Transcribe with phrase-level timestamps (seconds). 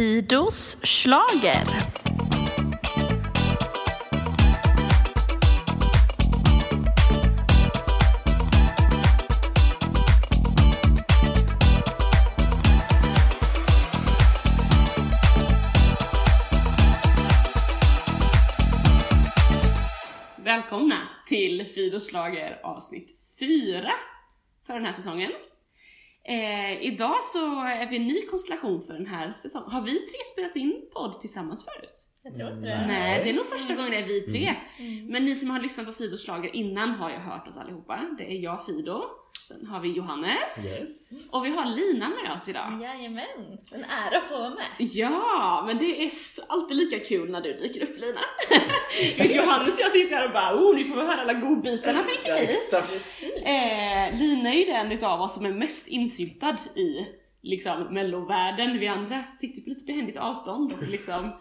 [0.00, 1.66] Fidos slager.
[20.36, 23.08] Välkomna till Fidos slager avsnitt
[23.38, 23.90] 4
[24.66, 25.32] för den här säsongen.
[26.24, 29.70] Eh, idag så är vi en ny konstellation för den här säsongen.
[29.70, 32.06] Har vi tre spelat in podd tillsammans förut?
[32.22, 32.78] Jag tror inte Nej.
[32.78, 32.86] det.
[32.86, 34.54] Nej, det är nog första gången det är vi tre.
[34.78, 35.06] Mm.
[35.06, 38.06] Men ni som har lyssnat på Fidos slager innan har ju hört oss allihopa.
[38.18, 39.02] Det är jag, Fido.
[39.48, 40.80] Sen har vi Johannes.
[40.80, 41.26] Yes.
[41.30, 42.78] Och vi har Lina med oss idag.
[42.82, 44.66] Jajamän, en ära att få vara med.
[44.78, 46.10] Ja, men det är
[46.48, 48.20] alltid lika kul när du dyker upp Lina.
[49.34, 52.52] Johannes och jag sitter här och bara oh, ni får väl höra alla godbitarna tänker.
[52.52, 53.22] Exakt.
[53.36, 57.06] Eh, Lina är ju den utav oss som är mest insyltad i
[57.42, 58.78] liksom mellovärlden.
[58.78, 61.32] Vi andra sitter på lite behändigt avstånd och liksom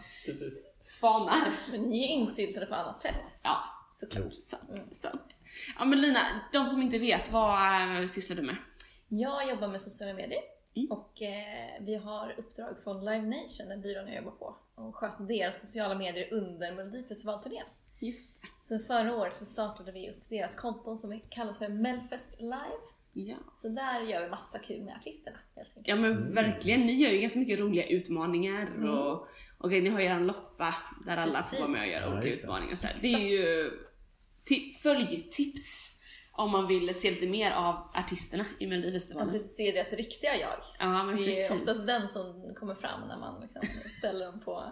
[0.85, 1.51] spanar.
[1.71, 3.21] Men ni är insyltade på annat sätt.
[3.43, 4.33] Ja, Såklart.
[4.43, 4.83] sant, Mm.
[4.93, 5.21] sant.
[5.79, 6.19] Ja men Lina,
[6.53, 8.55] de som inte vet, vad eh, sysslar du med?
[9.07, 10.41] Jag jobbar med sociala medier
[10.75, 10.91] Mm.
[10.91, 15.23] och eh, vi har uppdrag från Live Nation, den byrån jag jobbar på, och sköter
[15.23, 17.65] deras sociala medier under Melodifestivalturnén.
[17.99, 18.47] Just det.
[18.61, 22.79] Så förra året så startade vi upp deras konton som kallas för Melfest Live.
[23.13, 23.35] Ja.
[23.55, 25.87] Så där gör vi massa kul med artisterna helt enkelt.
[25.87, 28.89] Ja men verkligen, ni gör ju ganska mycket roliga utmaningar Mm.
[28.89, 30.75] och, och ni har ju er loppa
[31.05, 31.93] där alla får vara med och Precis.
[31.93, 32.33] göra Ja, olika det.
[32.35, 32.97] utmaningar och så här.
[33.01, 33.71] Det är ju
[34.81, 35.95] följtips
[36.31, 39.31] om man vill se lite mer av artisterna i Melodifestivalen.
[39.33, 40.55] precis ser deras riktiga jag.
[40.79, 41.51] Ja men Det är precis.
[41.51, 43.61] oftast den som kommer fram när man liksom
[43.97, 44.63] ställer dem på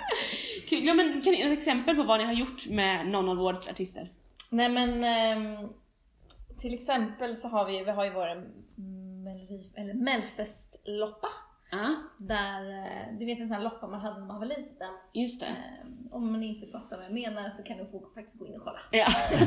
[0.68, 0.86] Kul.
[0.86, 3.56] Ja men kan ni ge exempel på vad ni har gjort med någon av våra
[3.56, 4.12] artister?
[4.50, 5.68] Nej men ehm,
[6.58, 8.34] till exempel så har vi, vi har ju vår
[9.24, 9.70] melodi,
[11.70, 14.92] Ja, Där, eh, du vet en sån här loppa man hade när man var liten.
[15.12, 15.46] just det.
[15.46, 18.54] Ehm, om man inte fattar vad jag menar så kan du få faktiskt gå in
[18.56, 18.78] och kolla.
[18.92, 19.06] Ja.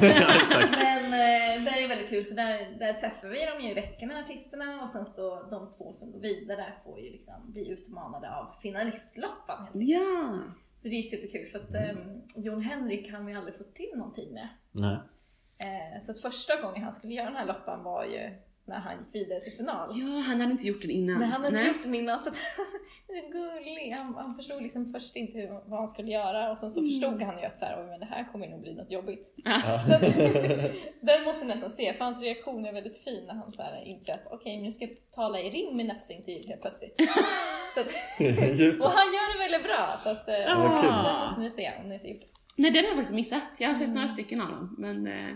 [0.71, 4.19] Men eh, det är väldigt kul för där, där träffar vi dem ju i veckorna,
[4.19, 8.55] artisterna, och sen så de två som går vidare får ju liksom bli utmanade av
[8.61, 9.67] finalistloppan.
[9.73, 10.39] ja.
[10.81, 14.33] Så det är superkul för att ehm, Jon Henrik han vi aldrig fått till någonting
[14.33, 14.47] med.
[14.71, 14.97] Nej.
[15.57, 18.31] Eh, så att första gången han skulle göra den här loppan var ju
[18.69, 19.89] när han gick vidare till final.
[20.01, 21.19] Ja, han hade inte gjort den innan.
[21.19, 21.67] Men han hade Nej.
[21.67, 22.29] gjort den innan så
[23.07, 23.91] han är så gullig.
[23.97, 27.21] Han, han förstod liksom först inte hur, vad han skulle göra och sen så förstod
[27.21, 29.33] han ju att så här, "Oj, men det här kommer nog bli något jobbigt.
[29.45, 29.59] Ja.
[29.61, 29.99] Så
[31.09, 33.83] den måste jag nästan se för hans reaktion är väldigt fin när han så här
[33.85, 36.95] inser att okej nu ska jag tala i rim i nästa intervju helt plötsligt.
[37.75, 37.87] så att,
[38.81, 39.99] och han gör det väldigt bra.
[40.03, 40.35] Så att, eh,
[40.81, 40.91] kul.
[41.03, 42.27] Den måste ni se om ni inte gjort det.
[42.55, 43.43] Nej den har jag faktiskt missat.
[43.59, 43.95] Jag har sett Mm.
[43.95, 45.35] några stycken av dem men eh,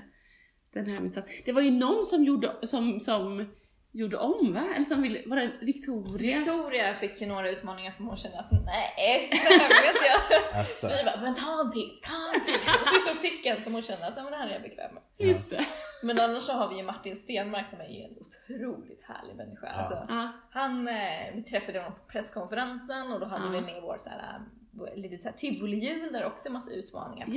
[0.73, 1.25] den jag missat.
[1.45, 3.45] Det var ju någon som gjorde, som, som
[3.91, 4.63] gjorde om va?
[4.75, 6.37] Eller som ville, var det Victoria?
[6.37, 10.43] Victoria fick ju några utmaningar som hon kände att nej, det här vill jag.
[10.59, 10.87] Alltså.
[10.87, 12.53] Vi bara, men ta en till, ta en till.
[12.95, 14.93] Och så fick en som hon kände att "Ja, men det här är jag bekväm
[14.93, 15.27] med.
[15.27, 15.65] Just det.
[16.03, 19.67] Men annars så har vi ju Martin Stenmark som är ju en otroligt härlig människa.
[19.67, 19.73] Ja.
[19.73, 20.31] Alltså, Ja.
[20.51, 23.51] han, eh, vi träffade honom på presskonferensen och då hade Ja.
[23.51, 24.39] vi med vår så här,
[24.87, 27.31] eh, lite här tivolihjul där också en massa utmaningar på.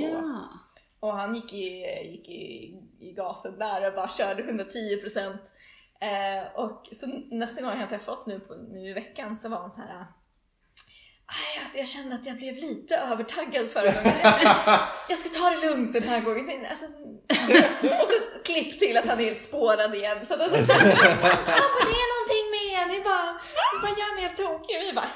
[0.99, 5.37] Och han gick i, gick i, i gasen där och bara körde 110%.
[6.01, 9.57] Eh, och så nästa gång han träffade oss nu, på, nu i veckan så var
[9.57, 10.05] han så här.
[11.25, 14.13] "Aj, Alltså jag kände att jag blev lite övertaggad förra gången.
[15.09, 16.65] Jag ska, ska ta det lugnt den här gången.
[16.69, 16.85] Alltså,
[18.01, 20.25] och så klipp till att han är helt spårad igen.
[20.27, 20.57] Så att, alltså,
[21.87, 23.31] det är någonting med ni bara,
[23.73, 24.79] ni bara gör mig helt tokig.
[24.79, 25.09] Vi bara,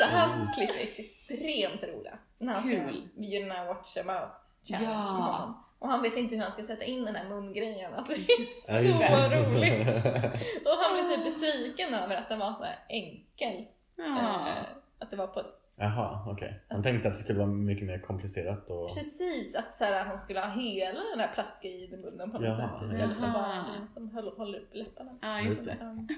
[0.00, 2.18] så hans klipp är extremt roliga.
[2.38, 3.50] När han ska- Kul.
[3.50, 4.30] Här Watch them out
[4.66, 5.62] challenge Ja.
[5.78, 7.94] Och han vet inte hur han ska sätta in den här mungrejen.
[7.94, 9.88] Alltså, det är Just så roligt.
[10.66, 13.64] Och han blev typ besviken över att den var så här enkel.
[13.96, 14.48] Ja.
[14.48, 14.64] Eh,
[14.98, 15.46] att det var på ett,
[15.78, 16.64] Jaha, okej.
[16.68, 18.94] Han tänkte att det skulle vara mycket mer komplicerat och...
[18.94, 22.48] precis att så här, han skulle ha hela den här plaskgrejen i munnen på något
[22.48, 22.78] Jaha.
[22.78, 25.18] sätt istället för bara en som höll, håller upp läpparna.
[25.22, 25.76] Ja, Just det.
[25.80, 26.08] Um,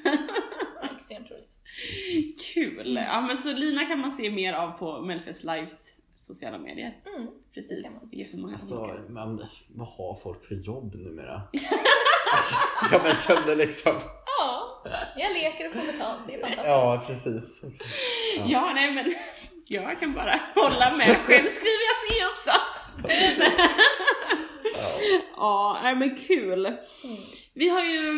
[0.97, 1.57] extremt roligt.
[2.55, 2.97] Kul!
[2.97, 5.98] Ja men så Lina kan man se mer av på Melfest Lives
[6.29, 6.97] sociala medier.
[7.17, 7.29] Mm.
[7.55, 9.03] Precis, jättemånga Alltså, olika.
[9.09, 11.43] men, vad har folk för jobb numera?
[12.93, 14.01] jag bara kände liksom...
[14.27, 14.83] Ja,
[15.17, 16.21] jag leker och får betalt.
[16.27, 16.67] Det är fantastiskt.
[16.67, 17.63] Ja, precis.
[18.37, 18.45] Ja.
[18.47, 19.15] Ja, nej men
[19.67, 21.17] jag kan bara hålla med.
[21.17, 22.97] Själv skriver jag C-uppsats.
[25.37, 26.67] Ja, nej men kul.
[26.67, 26.79] Mm.
[27.55, 28.13] Vi har ju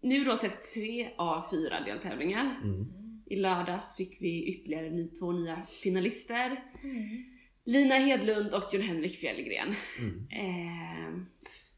[0.00, 2.60] nu då sett tre av fyra deltävlingar.
[2.62, 2.86] Mm.
[3.30, 6.64] I lördags fick vi ytterligare ny, två nya finalister.
[6.82, 7.24] Mm.
[7.64, 9.74] Lina Hedlund och Jon-Henrik Fjällgren.
[9.98, 10.26] Mm.
[10.30, 11.22] Eh,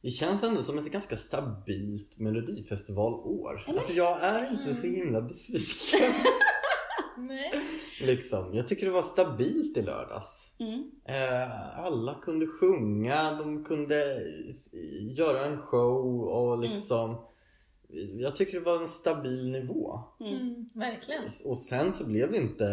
[0.03, 3.65] Det känns ändå som ett ganska stabilt melodifestivalår.
[3.65, 3.79] Eller?
[3.79, 6.13] Alltså jag är inte så himla besviken.
[7.19, 7.53] Nej.
[8.01, 8.55] Liksom.
[8.55, 10.53] Jag tycker det var stabilt i lördags.
[10.59, 10.91] Mm.
[11.09, 14.23] Eh, alla kunde sjunga, de kunde
[15.17, 17.27] göra en show och liksom
[18.19, 20.00] Jag tycker det var en stabil nivå.
[20.21, 20.33] Mm.
[20.37, 21.23] Mm, verkligen.
[21.44, 22.67] Och sen så blev det inte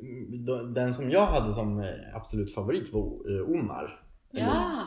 [0.00, 4.02] mm, Den som jag hade som eh, absolut favorit var eh, Omar.
[4.30, 4.84] Ja.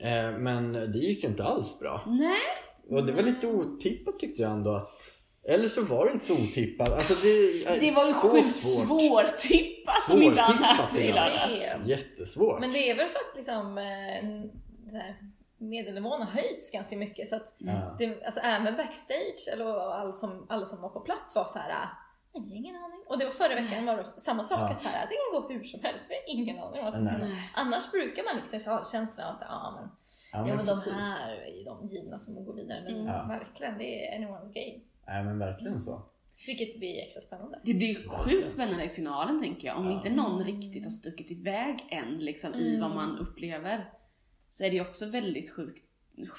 [0.00, 2.04] Eh, Men det gick inte alls bra.
[2.06, 2.40] Nej.
[2.88, 5.00] Och det var lite otippat tyckte jag ändå att
[5.42, 6.92] Eller så var det inte så otippat.
[6.92, 11.86] Alltså det, Det var ju sjukt svårtippat om inte annat Svårtippat.
[11.86, 12.60] Jättesvårt.
[12.60, 13.74] Men det är väl för att liksom,
[14.90, 15.16] det här
[15.58, 17.28] medelnivån har höjts ganska mycket.
[17.28, 17.96] Så att Ja.
[17.98, 21.68] det, alltså, även backstage, eller alla som, alla som var på plats var så här.
[21.68, 23.00] "Nej, vi har ingen aning.
[23.06, 24.58] Och det var förra veckan var det samma sak.
[24.60, 24.70] Ja.
[24.70, 27.04] Att så här, det kan gå hur som helst, vi har ingen aning vad som
[27.04, 27.12] Nej.
[27.12, 27.28] händer.
[27.28, 27.50] Nej.
[27.54, 29.88] Annars brukar man liksom ha känslan av att ja, men,
[30.32, 32.82] Ja, ja, men de här är de givna som går vidare.
[32.84, 33.06] Men Mm.
[33.06, 33.26] Ja.
[33.28, 34.80] verkligen, det är anyone's game.
[35.06, 36.02] Nej men verkligen så.
[36.46, 37.60] Vilket blir extra spännande.
[37.64, 39.78] Det blir sjukt spännande i finalen tänker jag.
[39.78, 39.92] Om Ja.
[39.92, 42.80] inte någon riktigt har stuckit iväg än liksom, i Mm.
[42.80, 43.90] vad man upplever.
[44.48, 45.84] Så är det ju också väldigt sjukt,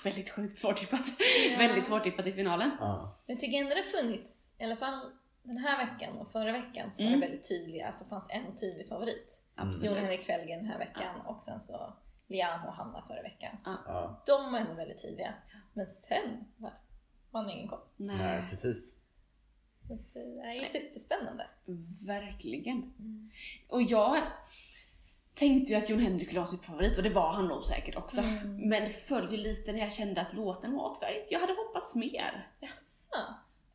[0.03, 1.05] väldigt sjukt svårtippat.
[1.51, 1.57] Ja.
[1.57, 2.71] väldigt svårtippat i finalen.
[2.79, 3.17] Ja.
[3.25, 5.11] Jag tycker ändå det funnits, i alla fall
[5.43, 7.19] den här veckan och förra veckan så var Mm.
[7.19, 9.43] det väldigt tydliga, alltså fanns en tydlig favorit.
[9.55, 9.91] Absolut.
[9.91, 11.93] Jon Henrik Fjällgren den här veckan och sen så
[12.27, 13.57] Liam och Hanna förra veckan.
[13.65, 14.23] Ja.
[14.25, 15.33] De var ändå väldigt tydliga.
[15.73, 16.71] Men sen va,
[17.31, 17.79] har man ingen koll.
[17.95, 18.93] Nej Nej, precis.
[19.87, 21.47] Så eh, Det är ju superspännande.
[22.07, 22.93] verkligen.
[23.69, 24.17] Och jag
[25.37, 27.95] tänkte ju att Jon Henrik skulle ha sin favorit och det var han nog säkert
[27.95, 28.21] också.
[28.21, 28.69] Mm.
[28.69, 28.89] Men
[29.31, 32.47] ju lite när jag kände att låten var tyvärr Jag hade hoppats mer.
[32.59, 33.17] Jaså?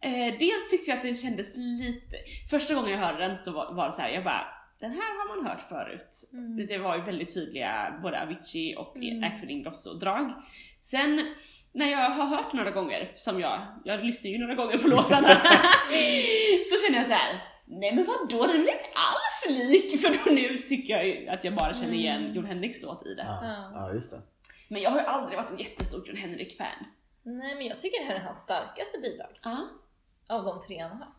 [0.01, 2.17] Eh, dels tyckte jag att det kändes lite...
[2.51, 4.47] Första gången jag hörde den så var, var det så här, jag bara
[4.81, 6.31] den här har man hört förut.
[6.33, 6.57] Mm.
[6.57, 9.25] Det, det var ju väldigt tydliga både Avicii och Mm.
[9.25, 10.33] Axel Ingrosso-drag.
[10.81, 11.35] Sen
[11.73, 15.29] när jag har hört några gånger, som jag, jag lyssnar ju några gånger på låtarna,
[16.71, 17.52] så känner jag så här.
[17.65, 20.01] Nej men vadå, den är inte alls lik!
[20.03, 22.35] För då nu tycker jag ju att jag bara känner igen Mm.
[22.37, 23.23] Jon Henriks låt i det.
[23.23, 23.93] Ja, Ja.
[23.95, 24.21] just det.
[24.69, 26.85] Men jag har ju aldrig varit en jättestort Jon Henrik-fan.
[27.23, 29.39] Nej men jag tycker det här är hans starkaste bidrag.
[29.43, 29.69] Ja.
[30.29, 31.19] Av de tre han har haft.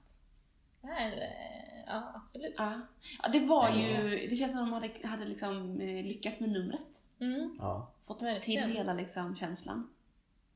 [0.81, 2.54] Det här, eh, ja absolut.
[2.57, 2.81] Ja.
[3.24, 3.75] ja, det var Ja.
[3.75, 6.88] ju, det känns som att de hade, hade liksom eh, lyckats med numret.
[7.22, 7.56] Mm.
[7.60, 7.92] Ja.
[8.07, 9.89] Fått till hela liksom känslan.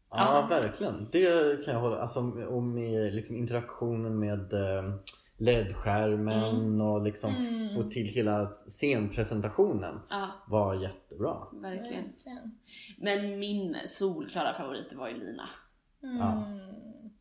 [0.09, 0.47] Ja, Ja.
[0.47, 1.07] verkligen.
[1.11, 4.53] Det kan jag hålla Alltså och med liksom interaktionen med
[5.37, 7.75] LED-skärmen och liksom Mm.
[7.75, 11.37] få till hela scenpresentationen Ja, var jättebra.
[11.53, 12.03] verkligen.
[12.03, 12.57] Verkligen.
[12.97, 15.49] Men min solklara favorit var ju Lina.
[16.03, 16.17] Mm.
[16.17, 16.43] Ja.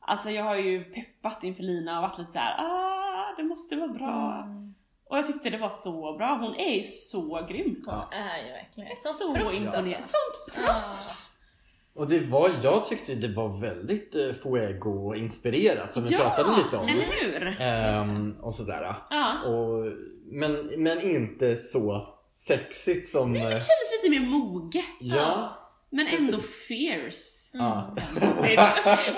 [0.01, 3.77] Alltså jag har ju peppat inför Lina och varit lite så här, ah, det måste
[3.77, 4.43] vara bra.
[4.47, 4.75] Mm.
[5.05, 6.39] Och jag tyckte det var så bra.
[6.41, 7.83] Hon är ju så grym.
[7.87, 8.09] Hon Ja.
[8.13, 9.93] är ju verkligen ett Så sånt proffs alltså.
[9.93, 11.26] Sånt proffs!
[11.97, 16.77] Och det var, jag tyckte det var väldigt eh, Fuego-inspirerat som vi Ja, pratade lite
[16.77, 16.89] om.
[16.89, 17.57] eller hur?
[17.61, 18.95] Ehm, och sådär.
[19.11, 19.43] Ja.
[19.45, 19.85] Och,
[20.33, 20.53] men,
[20.83, 22.09] men inte så
[22.47, 23.33] sexigt som...
[23.33, 24.85] Det eh, kändes lite mer moget.
[25.01, 25.63] ja.
[25.91, 27.51] Men ändå fierce.
[27.53, 27.97] ja.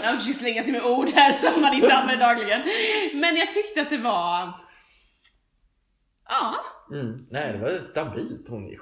[0.02, 2.60] Jag försöker slänga sig med ord här som man inte använder dagligen.
[3.14, 4.52] Men jag tyckte att det var...
[6.28, 6.54] Ja,
[6.92, 7.26] Mm.
[7.30, 8.48] Nej, det var stabilt.
[8.48, 8.76] Hon är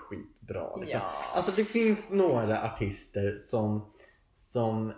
[0.46, 0.76] skitbra.
[0.76, 1.00] Liksom.
[1.00, 1.36] Ja.
[1.36, 3.84] Alltså det finns några artister som,
[4.34, 4.92] som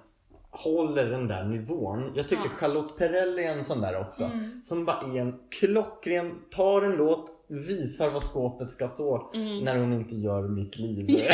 [0.50, 2.12] håller den där nivån.
[2.15, 2.50] Jag tycker Ja.
[2.59, 4.25] Charlotte Perrelli är en sån där också.
[4.25, 4.62] Mm.
[4.67, 9.59] Som bara är en klockren, tar en låt, visar vad skåpet ska stå Mm.
[9.64, 11.17] när hon inte gör mitt liv.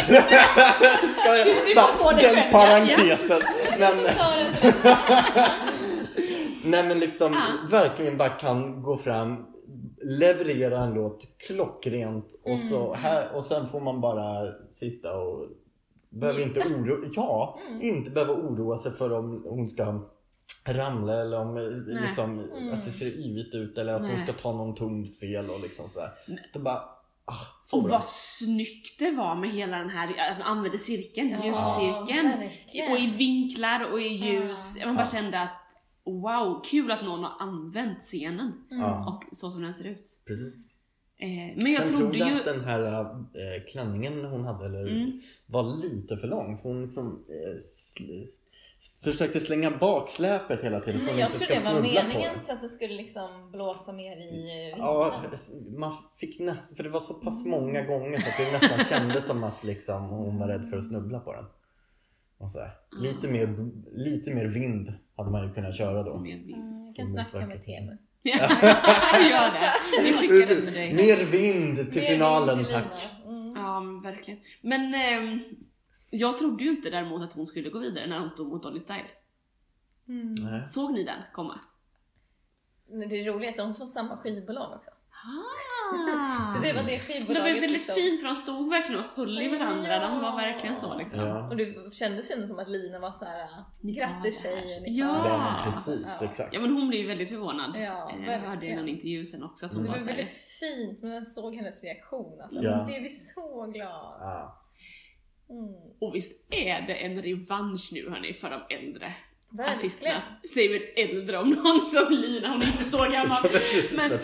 [1.70, 2.52] Ska på det den själv, ja.
[2.52, 3.42] parentesen.
[3.78, 4.74] Men, sa den.
[6.70, 7.42] nej men liksom Ja.
[7.70, 9.46] verkligen bara kan gå fram,
[10.04, 12.98] leverera en låt klockrent och, så Mm.
[13.02, 15.46] här, och sen får man bara sitta och
[16.10, 17.82] behöver inte oroa, ja, Mm.
[17.82, 20.00] inte behöva oroa sig för om hon ska
[20.66, 22.74] ramla eller om eh, liksom, Mm.
[22.74, 24.18] att det ser yvigt ut eller att hon Nej.
[24.18, 26.10] ska ta någon ton fel och liksom sådär.
[26.52, 26.74] Det bara,
[27.24, 27.34] ah,
[27.64, 27.92] så och bra.
[27.92, 32.28] vad snyggt det var med hela den här, att man använde cirkeln, Ja, ljuscirkeln.
[32.28, 32.92] verkligen.
[32.92, 34.76] Och i vinklar och i ljus.
[34.80, 34.86] Ja.
[34.86, 35.10] Man bara Ja.
[35.12, 35.50] kände att
[36.04, 38.52] wow, kul att någon har använt scenen.
[38.70, 38.84] Mm.
[38.84, 40.18] Och så som den ser ut.
[40.24, 40.54] Precis.
[41.18, 42.38] Eh, men jag Sen trodde tror jag ju...
[42.38, 45.20] att den här äh, klänningen hon hade eller, Mm.
[45.46, 46.58] var lite för lång.
[46.62, 47.54] För hon liksom, eh,
[48.00, 48.26] sl-
[49.04, 52.32] försökte slänga baksläpet hela tiden så Men hon jag tror ska det var på meningen
[52.32, 52.40] den.
[52.42, 55.22] så att det skulle liksom blåsa mer i eh, Ja,
[55.76, 57.24] man fick nästan, för det var så Mm.
[57.24, 60.76] pass många gånger så att det nästan kändes som att liksom hon var rädd för
[60.76, 61.44] att snubbla på den.
[62.44, 62.70] Och så här.
[63.02, 66.18] Lite, mer, lite mer vind hade man ju kunnat köra då.
[66.18, 66.50] Vind.
[66.50, 67.64] Mm, jag kan snacka med.
[67.64, 67.98] Temu.
[68.26, 68.32] Ja,
[69.30, 70.02] gör det.
[70.02, 70.64] Vi skickar det Precis.
[70.64, 70.94] med dig.
[70.94, 73.08] Mer vind till Mer finalen vind till tack.
[73.24, 73.56] Mm.
[73.56, 74.40] Ja, men verkligen.
[74.60, 75.40] Men ehm,
[76.10, 78.80] jag trodde ju inte däremot att hon skulle gå vidare när hon stod mot Dolly
[78.80, 79.10] Style.
[80.08, 80.66] Mm.
[80.66, 81.60] Såg ni den komma?
[82.90, 84.90] Men det roliga är att de får samma skivbolag också.
[85.26, 86.54] Ah.
[86.54, 87.94] Så det var det Det skivbolaget var ju väldigt liksom.
[87.94, 89.98] fint för de stod verkligen och höll i varandra.
[90.08, 91.20] De var verkligen så liksom.
[91.20, 91.48] Ja.
[91.48, 93.48] Och det kändes ändå som att Lina var så här.
[93.82, 94.80] Ni tar grattis det här." tjejer.
[94.80, 95.06] ni Ja.
[95.06, 96.26] det Ja, här." men precis, Ja.
[96.26, 96.54] exakt.
[96.54, 97.76] Ja men hon blev ju väldigt förvånad.
[97.76, 100.16] Ja, Eh, Jag hörde i någon intervju sen också att hon Det var var såhär,
[100.16, 102.40] väldigt fint, men jag såg hennes reaktion.
[102.40, 102.62] Alltså.
[102.62, 102.76] Ja.
[102.76, 104.16] Hon blev ju så glad.
[104.20, 104.60] Ja.
[105.50, 105.74] Mm.
[106.00, 109.14] och visst är det en revansch nu hörni för de äldre
[109.56, 109.78] Verkligen.
[109.78, 110.22] artisterna.
[110.54, 113.36] Säger väl äldre om någon som Lina, hon är inte så gammal.
[113.96, 114.18] Men-.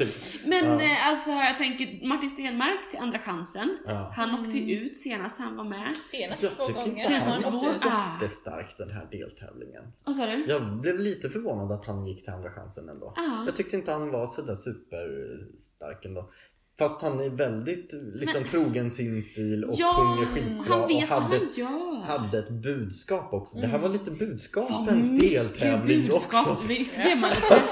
[0.45, 0.83] Men Ja.
[0.85, 3.79] eh, alltså jag tänker Martin Stenmark till Andra chansen.
[3.87, 4.13] Ja.
[4.17, 4.71] Han åkte Mm.
[4.71, 5.97] ut senast han var med.
[5.97, 6.97] Senast Jag två gånger.
[6.99, 7.67] Senast han två-.
[7.81, 8.15] Ah.
[8.23, 9.85] Jättestark den här deltävlingen.
[10.05, 10.45] Vad sa du?
[10.49, 13.13] Jag blev lite förvånad att han gick till andra chansen ändå.
[13.17, 13.43] Ja.
[13.47, 16.31] Jag tyckte inte han var sådär superstark ändå.
[16.81, 21.11] Fast han är väldigt liksom, trogen sin stil och Ja, sjunger skitbra han vet och
[21.11, 22.01] vad hade, han gör.
[22.01, 23.57] hade ett budskap också.
[23.57, 23.83] Det här Mm.
[23.83, 26.49] var lite Vad budskapens deltävling budskap.
[26.49, 26.63] också.
[26.69, 27.63] Visst blev man lite...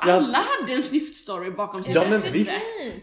[0.00, 1.94] Alla hade en snyftstory bakom sig.
[1.94, 2.22] Ja, men.
[2.22, 2.50] Precis.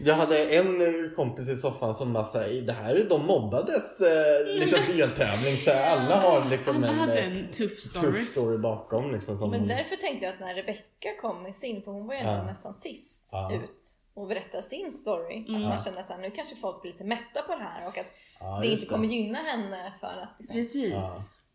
[0.00, 4.00] Jag hade en eh, kompis i soffan som bara sa det här är de mobbades
[4.00, 8.12] eh, liksom, deltävling för alla har liksom Alla en hade eh, en tuff story.
[8.12, 9.12] tuff story bakom.
[9.12, 12.06] Liksom, som Men hon- därför tänkte jag att när Rebecca kom med sin, för hon
[12.06, 12.42] var ju Ja.
[12.44, 13.52] nästan sist Ja.
[13.54, 13.80] ut
[14.14, 15.44] och berättade sin story.
[15.48, 15.54] Mm.
[15.62, 18.06] Att man kände såhär, nu kanske folk blir lite mätta på det här och att
[18.40, 20.54] ja, det inte kommer gynna henne för att liksom.
[20.56, 20.92] Precis.
[20.92, 21.02] Ja.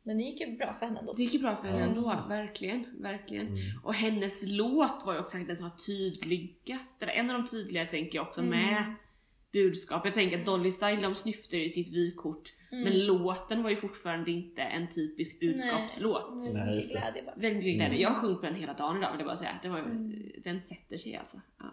[0.04, 1.14] Men det gick ju bra för henne ändå.
[1.14, 2.32] Det gick ju bra för henne Ja, ändå, precis.
[2.32, 3.48] verkligen, verkligen.
[3.48, 3.60] Mm.
[3.84, 7.88] Och hennes låt var ju också den som var tydligast, eller en av de tydligare
[7.88, 8.50] tänker jag också Mm.
[8.66, 8.84] med
[9.52, 10.06] budskap.
[10.06, 12.84] Jag tänker att Dolly Style de snyftar ju sitt vykort, Mm.
[12.84, 16.34] men låten var ju fortfarande inte en typisk budskapslåt.
[16.54, 17.14] Nej, Nej, just det.
[17.36, 17.86] Väldigt mycket glädje.
[17.88, 18.00] Mm.
[18.02, 19.60] Jag har sjungit på den hela dagen idag vill jag bara säga.
[19.64, 20.32] Det var, Mm.
[20.44, 21.42] Den sätter sig alltså.
[21.60, 21.66] Ja.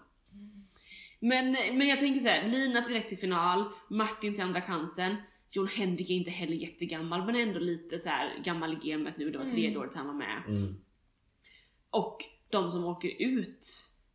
[1.19, 5.17] Men, men jag tänker så här, Lina direkt till final, Martin till andra chansen.
[5.51, 9.31] Jon Henrik är inte heller jättegammal men ändå lite så här gammal i gamet nu,
[9.31, 9.57] det var Mm.
[9.57, 10.43] tredje året han var med.
[10.49, 10.77] Mm.
[11.91, 12.17] Och
[12.51, 13.67] de som åker ut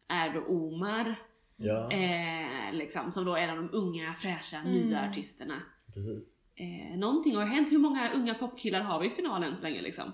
[0.07, 1.15] är då Omar,
[1.57, 4.71] Ja, eh, liksom, som då är en av de unga fräscha Mm.
[4.73, 5.61] nya artisterna.
[5.93, 6.23] precis.
[6.55, 10.11] Eh, någonting har hänt, hur många unga popkillar har vi i finalen så länge liksom?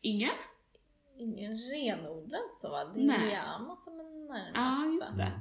[0.00, 0.30] Inga?
[1.18, 2.84] Ingen renodlad så va?
[2.84, 3.28] Det är Nej.
[3.28, 5.40] Liama som är närmast Ja just det.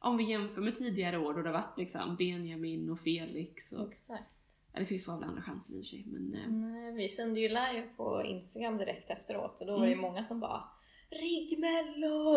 [0.00, 3.92] Om vi jämför med tidigare år då det varit liksom Benjamin och Felix och...
[3.92, 4.30] Exakt.
[4.72, 6.34] Ja, det finns väl andra chanser i och för sig men...
[6.34, 9.92] Eh, Nej, vi sände ju live på Instagram direkt efteråt och då var det ju
[9.92, 10.02] Mm.
[10.10, 10.64] många som bara
[11.10, 12.36] Riggmello!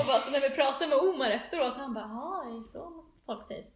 [0.00, 2.90] Och bara, så när vi pratade med Omar efteråt, han bara ja, är det så
[2.90, 3.62] måste folk säger?
[3.62, 3.70] Så,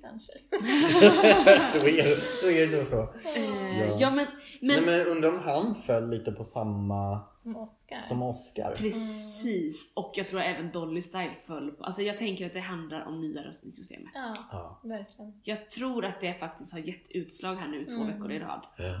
[0.00, 0.32] kanske.
[1.78, 3.02] då, är det, då är det nog så.
[3.36, 3.96] eh, Ja.
[4.00, 4.26] ja men...
[4.60, 8.00] men, Nej, men undrar om han föll lite på samma Som Oscar.
[8.08, 8.74] som Oscar.
[8.76, 11.84] Precis, och jag tror även Dolly Style föll på...
[11.84, 14.10] Alltså jag tänker att det handlar om nya röstningssystemet.
[14.14, 14.80] Ja, Ja.
[14.84, 15.40] verkligen.
[15.44, 18.06] Jag tror att det faktiskt har gett utslag här nu två Mm.
[18.06, 18.66] veckor i rad.
[18.78, 19.00] Ja.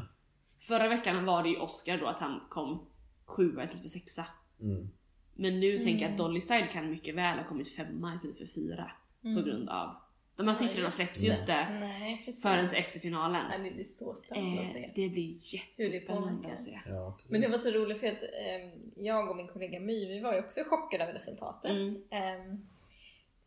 [0.60, 2.86] Förra veckan var det ju Oscar då att han kom
[3.26, 4.24] sjua istället för sexa.
[4.60, 4.88] Mm.
[5.34, 6.12] Men nu tänker jag Mm.
[6.12, 8.90] att Dolly Style kan mycket väl ha kommit femma istället för fyra.
[9.24, 9.36] Mm.
[9.36, 9.96] På grund av...
[10.38, 11.40] De här Ja, siffrorna just släpps ju det.
[11.40, 12.42] inte Nej, precis.
[12.42, 13.42] förrän efter finalen.
[13.52, 14.90] Ja, det blir så spännande att Eh, se.
[14.94, 16.80] det blir det jättespännande att se.
[16.88, 17.18] Ja.
[17.28, 20.34] Men det var så roligt för att eh, jag och min kollega My, vi var
[20.34, 21.70] ju också chockade över resultatet.
[21.70, 22.02] Mm.
[22.10, 22.66] Ehm,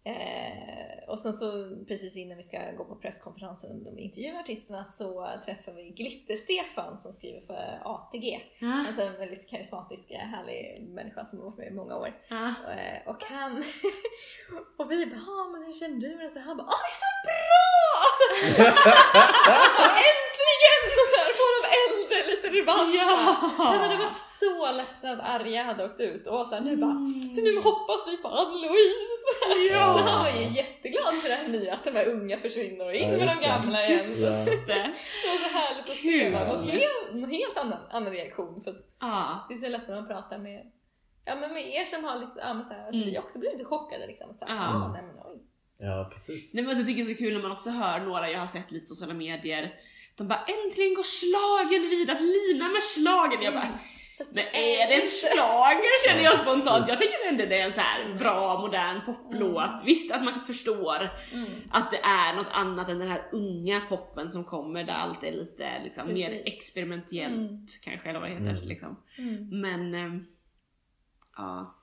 [0.04, 5.28] eh, och sen så precis innan vi ska gå på presskonferensen och intervjua artisterna så
[5.46, 8.42] träffar vi Glitter-Stefan som skriver för ATG.
[8.60, 12.14] Ja, Alltså en väldigt karismatisk, eh, härlig människa som har varit med i många år.
[12.30, 12.48] ja.
[12.48, 13.64] Eh, Och han...
[14.78, 16.26] och vi bara, ja men hur känner du?
[16.28, 17.68] Och så han bara, åh det är så bra!
[18.08, 18.26] Alltså,
[20.12, 20.82] äntligen!
[21.00, 22.96] Och så här, får de äldre lite revansch.
[22.96, 23.36] Ja.
[23.58, 26.78] Han hade varit så ledsen att Arja hade åkt ut och var så här, nu
[26.78, 27.32] bara, Mm.
[27.32, 29.72] så nu hoppas vi på Ann-Louise.
[29.72, 29.94] Ja.
[29.98, 32.94] Så han var ju jätteglad för det här nya, att de här unga försvinner och
[32.94, 33.46] in Ja, med de det.
[33.48, 33.98] gamla igen.
[33.98, 34.74] Just det!
[34.74, 36.32] Det var så härligt att Kul.
[36.32, 38.64] se något helt, helt annan, annan reaktion.
[38.64, 39.46] För att Ja.
[39.50, 40.72] det är så lätt när man pratar med,
[41.26, 43.06] ja, men med er som har lite, ja, men så här, att Mm.
[43.06, 44.28] vi också blir lite chockade liksom.
[44.40, 44.56] Så Ja.
[44.60, 45.38] ah, nej, men, oj.
[45.78, 46.54] Ja, precis.
[46.54, 48.48] Nej, men jag tycker det är så kul när man också hör några, jag har
[48.48, 49.74] sett lite sociala medier,
[50.16, 53.42] de bara äntligen går slagen vidare, att Lina med slagen.
[53.42, 53.80] Jag bara,
[54.18, 56.86] Fast men är det en slager känner jag spontant.
[56.90, 58.18] Jag tycker ändå det är en så här Mm.
[58.18, 59.82] bra modern poplåt.
[59.86, 61.52] Visst att man förstår Mm.
[61.72, 65.32] att det är något annat än den här unga poppen som kommer där allt är
[65.32, 67.66] lite liksom, mer experimentellt Mm.
[67.84, 68.50] kanske eller vad det heter.
[68.50, 68.68] Mm.
[68.68, 69.04] Liksom.
[69.18, 69.62] Mm.
[69.62, 70.26] Men ehm,
[71.38, 71.76] ja,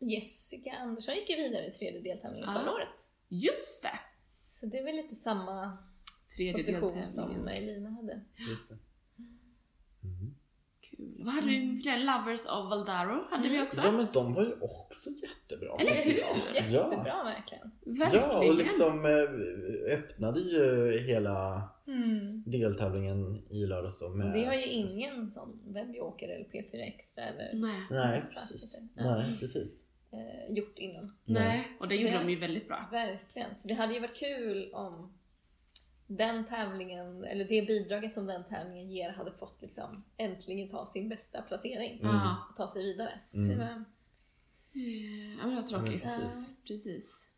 [0.00, 2.60] Jessica Andersson gick ju vidare i tredje deltävlingen Ja.
[2.60, 2.98] förra året.
[3.28, 3.98] just det.
[4.52, 5.78] Så det är väl lite samma
[6.36, 8.20] Tredje position som Elina hade.
[8.50, 8.74] Just det.
[10.04, 10.34] Mm.
[10.90, 11.24] Kul.
[11.24, 11.98] Vad hade vi fler?
[11.98, 13.80] Lovers of Valdaro hade vi också.
[13.80, 15.76] Ja men de var ju också jättebra.
[15.80, 16.18] Eller tycker hur?
[16.54, 16.70] jag.
[16.70, 17.70] Jättebra verkligen.
[17.98, 18.28] Verkligen.
[18.30, 22.42] Ja, och liksom eh, öppnade ju hela Mm.
[22.46, 24.32] deltävlingen i lördags med...
[24.32, 27.80] Vi har ju ingen sån webbjoker eller P4 Extra eller Nej.
[27.90, 28.78] Nej, precis.
[28.94, 29.02] det.
[29.04, 29.84] Nej, precis.
[30.12, 31.16] eh, gjort innan.
[31.24, 31.76] Nej.
[31.80, 32.88] Och det Så gjorde det- de ju väldigt bra.
[32.90, 33.56] Verkligen.
[33.56, 35.15] Så det hade ju varit kul om
[36.06, 41.08] den tävlingen, eller det bidraget som den tävlingen ger hade fått liksom äntligen ta sin
[41.08, 42.14] bästa placering Mm.
[42.14, 42.36] Ja.
[42.50, 43.20] och ta sig vidare.
[43.32, 43.48] Mm.
[43.48, 43.84] det var,
[44.74, 45.88] Eh, Ja men det var tråkigt.
[45.88, 46.48] Mm, precis.
[46.66, 47.28] precis.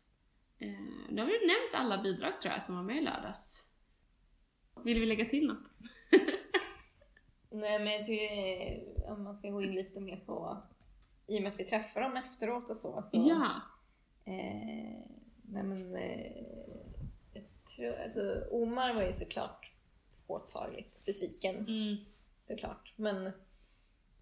[0.59, 0.69] Eh,
[1.09, 3.69] Nu har vi nämnt alla bidrag tror jag som var med i lördags.
[4.83, 5.71] Vill vi lägga till något?
[7.51, 8.35] nej men jag tycker
[9.05, 10.57] eh, om man ska gå in lite mer på,
[11.27, 13.01] i och med att vi träffar dem efteråt och så.
[13.01, 13.51] så Ja.
[14.25, 14.99] Eh,
[15.43, 16.45] nej men, eh,
[18.03, 19.71] alltså, Omar var ju såklart
[20.27, 21.97] påtagligt besviken Mm.
[22.47, 22.93] såklart.
[22.95, 23.31] Men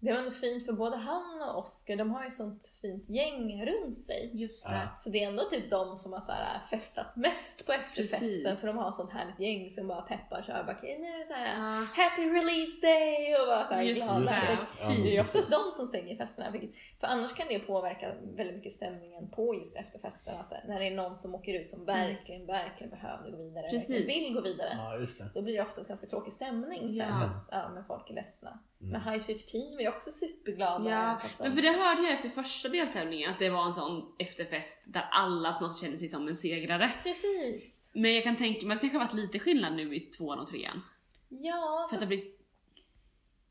[0.00, 3.66] det var nog fint för både han och Oscar, de har ju sånt fint gäng
[3.66, 4.30] runt sig.
[4.34, 4.88] Just det.
[5.00, 8.60] Så det är ändå typ de som har så här festat mest på efterfesten Precis.
[8.60, 11.32] för de har sånt härligt gäng som bara peppar så här, bara, "Okej, nu så
[11.32, 11.86] här, Ja.
[12.02, 13.36] Happy release day!
[13.40, 14.20] Och bara så här Just glada.
[14.20, 14.86] Just det.
[14.86, 15.02] Fint.
[15.04, 15.50] Det är ju oftast precis.
[15.64, 16.50] de som stänger festerna.
[16.50, 16.70] Vilket,
[17.00, 20.34] för annars kan det påverka väldigt mycket stämningen på just efterfesten.
[20.36, 24.08] Att när det är någon som åker ut som verkligen, verkligen behöver gå vidare, Precis.
[24.08, 24.68] vill gå vidare.
[24.76, 25.30] Ja, just det.
[25.34, 27.04] Då blir det oftast ganska tråkig stämning så Ja.
[27.04, 28.58] här, för att ja, men folk är ledsna.
[28.80, 28.92] Mm.
[28.92, 30.90] Men High 15 var ju också superglada.
[30.90, 34.14] Ja, fast men för det hörde jag efter första deltävlingen att det var en sån
[34.18, 36.90] efterfest där alla på något sätt kände sig som en segrare.
[37.02, 37.90] Precis.
[37.94, 40.38] Men jag kan tänka mig att det kanske har varit lite skillnad nu i tvåan
[40.38, 40.82] och trean.
[41.28, 42.37] Ja, För att det fast har blivit...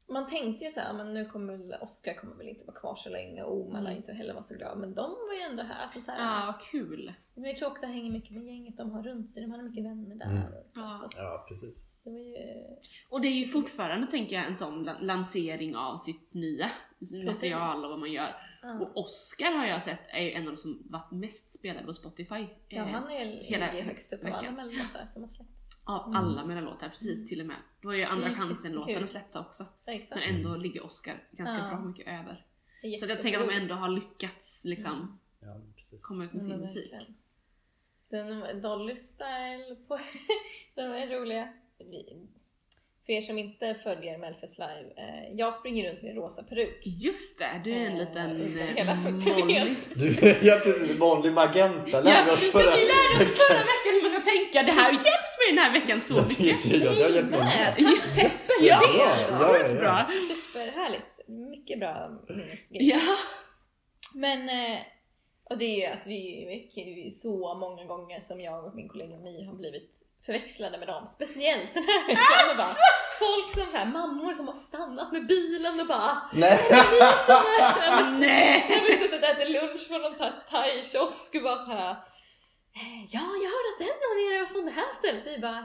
[0.10, 2.96] man tänkte ju så här, men nu kommer väl Oscar kommer väl inte vara kvar
[2.96, 3.96] så länge och Oma Mm.
[3.98, 4.78] inte heller vara så glad.
[4.78, 5.84] Men de var ju ändå här.
[5.84, 7.14] Alltså så här Ja, vad kul.
[7.34, 9.44] Men jag tror också att det hänger mycket med gänget de har runt sig.
[9.44, 10.26] De hade mycket vänner där.
[10.26, 10.42] Mm.
[10.42, 11.10] Så, Ja.
[11.14, 11.86] så Ja, precis.
[12.04, 12.36] det var ju...
[13.10, 16.70] Och det är ju fortfarande, tänker jag, en sån la- lansering av sitt nya
[17.26, 18.36] material och vad man gör.
[18.62, 21.86] Ja, Och Oscar har jag sett är ju en av de som varit mest spelade
[21.86, 22.48] på Spotify.
[22.68, 25.70] ja eh, han är hela ligger högst upp av alla mellolåtar som har släppts.
[25.84, 26.16] Av Mm.
[26.16, 27.58] alla mina låtar, precis till och med.
[27.82, 29.66] Det var ju andra är chansen-låtarna släppta också.
[29.86, 30.22] Ja, exakt.
[30.22, 31.68] Men ändå ligger Oscar ganska Ja.
[31.70, 32.46] bra mycket över.
[32.82, 36.06] Är Så jag tänker att de ändå har lyckats liksom Ja, precis.
[36.06, 36.94] komma ut med Ja, sin musik.
[38.10, 40.00] Sen Dolly Style på...
[40.76, 41.54] de är roliga.
[43.08, 46.82] För er som inte följer Melfest Live, eh, jag springer runt med rosa peruk.
[46.86, 49.76] Just det, du är en Eh, liten eh, hela Molly.
[49.96, 50.08] Du,
[50.48, 54.02] ja precis, vanlig magenta Ja, lärde oss så förra vi lärde oss förra veckan hur
[54.02, 54.64] man ska tänka.
[54.64, 56.62] Det här har hjälpt mig den här veckan så Jag mycket.
[56.64, 57.40] tycker jag, det har hjälpt mig
[57.78, 58.02] Ja,
[58.62, 59.74] ja, ja, ja.
[59.74, 60.10] Bra.
[60.34, 61.28] Superhärligt.
[61.28, 62.96] Mycket bra minnesgrejer.
[62.96, 63.02] Ja.
[64.16, 64.80] Men, eh,
[65.50, 68.76] och det är ju alltså, är det är ju så många gånger som jag och
[68.76, 69.97] min kollega My har blivit
[70.28, 71.08] förväxlade med dem.
[71.08, 72.46] Speciellt den här veckan.
[72.52, 72.76] Och bara,
[73.24, 76.60] folk som så här, mammor som har stannat med bilen och bara Nej!
[78.28, 78.66] Nej!
[78.70, 80.16] Jag har suttit och ätit lunch på någon
[80.52, 81.92] thai-kiosk och bara såhär
[82.80, 85.28] eh, Ja, jag hörde att den av er är från det här stället.
[85.28, 85.64] Vi bara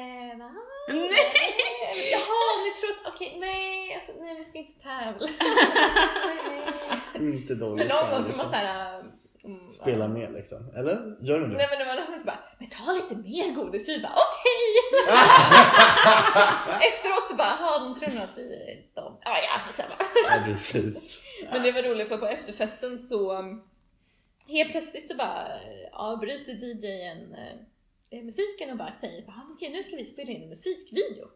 [0.00, 0.50] eh, va?
[0.88, 2.10] Nej!
[2.14, 5.28] Jaha, ni tror att, okej, nej, alltså, nej vi ska inte tävla.
[7.34, 7.86] Inte dåligt.
[7.86, 8.36] Men någon gång så liksom.
[8.36, 9.04] man såhär
[9.44, 10.70] mm, Spela med liksom.
[10.76, 11.16] Eller?
[11.20, 11.56] Gör du det?
[11.56, 13.88] Nej men var någon som bara, men ta lite mer godis.
[13.88, 14.66] Vi bara, okej!
[16.88, 19.18] Efteråt så bara, jaha de tror nog att vi är de.
[19.24, 19.94] Ja, ja, skitsamma.
[20.30, 21.18] Ja, precis.
[21.52, 23.62] Men det var roligt för på efterfesten så um,
[24.48, 27.34] helt plötsligt så bara eh, avbryter DJn
[28.10, 31.28] eh, musiken och bara säger "Ah, okej nu ska vi spela in en musikvideo.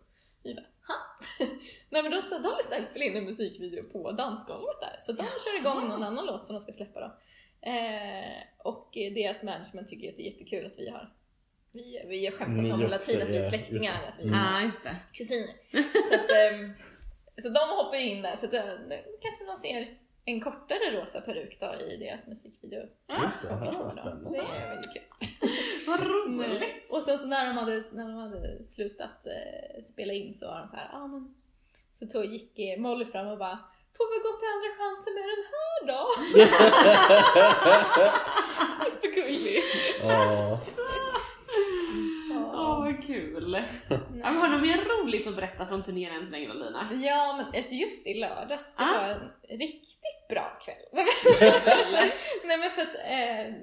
[0.43, 0.97] Vi bara, ha?
[1.91, 5.01] Nej men då ska Dolly Style spela in en musikvideo på dansgolvet där.
[5.07, 7.13] Så de kör igång någon annan låt som de ska släppa då.
[7.67, 11.13] Eh, och deras management tycker att det är jättekul att vi har
[11.73, 14.25] vi, vi har skämtat Ni om hela tiden att vi är är- släktingar, just att
[14.25, 14.41] vi Mm.
[14.41, 14.97] Ja, just det.
[15.13, 15.55] kusiner.
[16.09, 16.73] Så, att, ehm,
[17.43, 19.87] så de hoppar in där, så att, eh, nu kanske man ser
[20.25, 22.81] en kortare rosa peruk då i deras musikvideo.
[22.83, 23.49] Just det.
[23.49, 24.39] Ja, Ja, det spännande.
[24.39, 25.29] är väldigt kul.
[25.87, 26.41] Vad Mm.
[26.41, 26.91] roligt!
[26.93, 30.59] Och sen så när de hade, när de hade slutat eh, spela in så var
[30.61, 31.35] de så här, ah, men
[31.93, 33.59] så tog, gick eh, Molly fram och bara
[33.97, 36.01] Får vi gå till andra chansen med den här då?
[38.85, 39.63] Supergullig!
[42.53, 43.63] Åh, vad kul!
[43.91, 46.89] Ja, men har du mer roligt att berätta från turnén än så länge då, Lina?
[46.93, 49.01] Ja, men alltså just i lördags, det Ah.
[49.01, 50.77] var en riktigt bra kväll.
[52.45, 53.55] Nej men för att eh,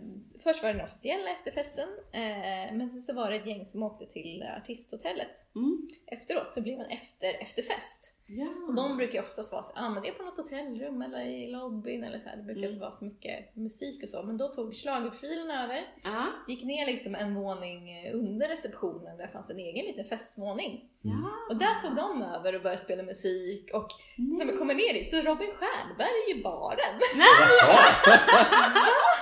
[0.43, 3.83] först var det den officiella efterfesten, eh, men sen så var det ett gäng som
[3.83, 5.31] åkte till artisthotellet.
[5.55, 5.87] Mm.
[6.07, 8.13] Efteråt så blev det en efter, efterfest.
[8.27, 8.47] Ja.
[8.67, 11.21] Och de brukar ju oftast vara så ah, men det är på något hotellrum eller
[11.25, 12.37] i lobbyn eller så här.
[12.37, 12.71] Det brukar Mm.
[12.71, 14.23] inte vara så mycket musik och så.
[14.23, 16.27] Men då tog schlagerprofilen över, Ja.
[16.47, 20.89] gick ner liksom en våning eh, under receptionen där fanns en egen liten festvåning.
[21.01, 21.31] Ja.
[21.49, 23.87] Och där tog de över och började spela musik och
[24.17, 26.95] när man kommer ner dit så är Robin Stjernberg i baren.
[26.95, 27.01] Och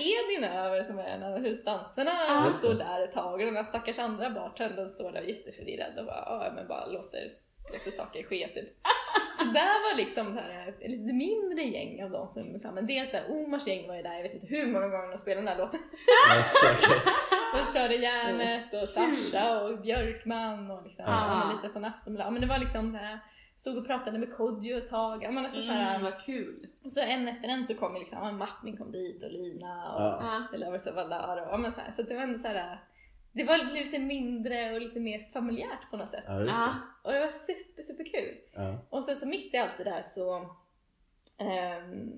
[0.05, 2.45] Edin över som är en av husdanserna Ja.
[2.47, 6.07] och står där ett tag och den här stackars andra bartendern står där jätteförvirrad och
[6.07, 7.33] bara, men bara låter,
[7.73, 8.69] låter saker ske typ.
[9.38, 12.87] Så där var liksom det här, ett lite mindre gäng av de som, liksom, men
[12.87, 15.40] dels såhär, Omars gäng var ju där, jag vet inte hur många gånger de spelade
[15.40, 15.81] den här låten.
[17.55, 21.53] De körde Järnet och Sasha och Björkman och liksom, Ah.
[21.53, 22.33] lite från Aftonbladet.
[22.33, 23.19] Men det var liksom det här,
[23.55, 25.23] stod och pratade med Kodjo ett tag.
[25.25, 26.67] Ja, Men alltså, så här, Mm, vad kul.
[26.85, 30.03] och så en efter en så kom liksom, ja, Martin kom dit och Lina och
[30.03, 30.47] Ja.
[30.59, 32.85] Lovers of Valar och men så, här, så det var ändå så här.
[33.33, 36.25] Det var lite mindre och lite mer familjärt på något sätt.
[36.27, 36.75] Ja, det.
[37.03, 38.35] Och det var super, super kul.
[38.55, 38.79] Ja.
[38.90, 40.51] Och sen så mitt i allt det där så
[41.38, 42.12] ehm,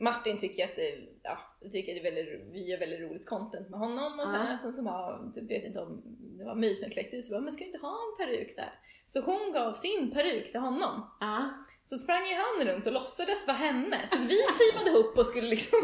[0.00, 1.38] Martin tycker att det, ja,
[1.72, 4.56] tycker att det är väldigt, vi gör väldigt roligt content med honom och så Ja.
[4.56, 6.02] sen så var, typ, vet inte om
[6.38, 8.56] det var My som kläckte ut så bara, men ska du inte ha en peruk
[8.56, 8.72] där?
[9.12, 11.10] Så hon gav sin peruk till honom.
[11.20, 11.50] Ja.
[11.84, 14.08] Så sprang ju han runt och låtsades vara henne.
[14.12, 15.78] Så vi teamade ihop och skulle liksom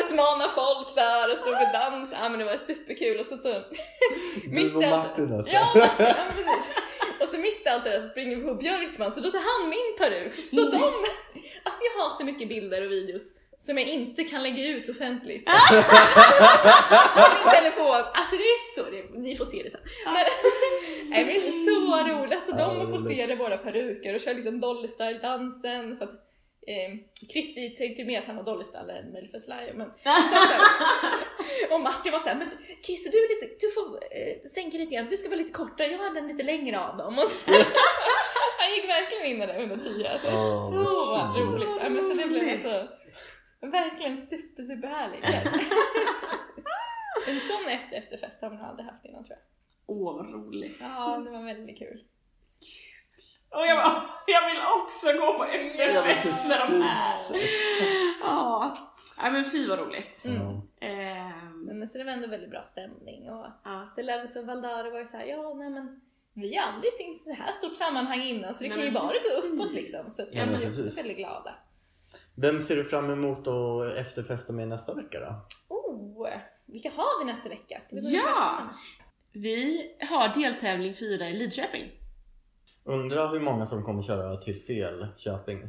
[0.00, 2.22] utmana folk där och stod och dansade.
[2.22, 3.52] Ja men det var superkul och så så...
[4.54, 5.52] Du och Martin alltså.
[5.52, 6.70] Ja, ja men precis.
[7.20, 9.44] Och så mitt i allt det där så springer vi på Björkman så då tar
[9.60, 10.34] han min peruk.
[10.34, 10.84] Så står de...
[11.64, 13.22] Alltså jag har så mycket bilder och videos
[13.66, 15.44] som jag inte kan lägga ut offentligt.
[15.46, 15.52] På
[17.44, 17.94] min telefon.
[17.94, 19.80] Alltså det är så, det, ni får se det sen.
[20.04, 22.34] Men, nej, men det är så roligt.
[22.36, 25.96] Alltså de poserar våra peruker och kör liksom Dolly Style dansen.
[25.98, 26.10] För att,
[26.66, 26.90] eh,
[27.32, 29.76] Kristi tänkte mer att han var Dolly Style än Melfes Lion.
[29.76, 32.48] Men, så att- och Martin var såhär, men
[32.86, 33.86] Christer du, är lite, du får
[34.18, 36.96] eh, sänka lite grann, du ska vara lite kortare, jag har den lite längre av
[36.96, 37.18] dem.
[37.18, 37.36] Och så,
[38.58, 40.10] han gick verkligen in i det under tio.
[40.12, 41.68] Alltså, det är Åh, så roligt.
[41.82, 42.90] Ja, men så det blev Roligt.
[43.70, 45.24] Verkligen super, super härligt.
[47.28, 49.46] En sån efter efterfest har man aldrig haft innan tror jag.
[49.86, 50.78] Åh, vad roligt.
[50.80, 52.04] Ja, det var väldigt kul.
[53.48, 57.18] Och jag, bara, jag vill också gå på efterfest med de här.
[58.20, 58.72] Ja.
[59.18, 60.24] Nej men fy vad roligt.
[60.26, 60.60] Mm.
[60.80, 63.92] Ehm, Men så det var ändå väldigt bra stämning och ja.
[63.96, 66.00] The Lovers of Valdare var ju såhär, ja nej men
[66.34, 68.92] vi har aldrig synts i så här stort sammanhang innan så det Nej, kan ju
[68.92, 69.42] bara precis.
[69.42, 70.04] gå uppåt liksom.
[70.10, 71.54] Så att Ja, vi men är också väldigt glada.
[72.34, 75.46] Vem ser du fram emot att efterfesta med nästa vecka då?
[75.68, 76.28] Oh,
[76.66, 77.80] vilka har vi nästa vecka?
[77.80, 78.70] Ska vi Ja!
[79.32, 81.90] Vi har deltävling 4 i Lidköping.
[82.84, 85.58] Undrar hur många som kommer köra till fel Köping.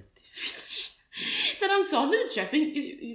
[1.61, 2.65] När de sa Lidköping,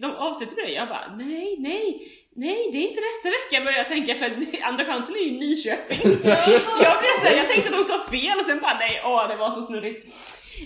[0.01, 3.89] de avslutade det, jag bara nej, nej, nej det är inte nästa vecka började jag
[3.89, 4.29] tänka för
[4.69, 5.99] andra chansen är ju Nyköping.
[6.87, 9.37] jag blev såhär, jag tänkte att de sa fel och sen bara nej, åh det
[9.37, 10.15] var så snurrigt.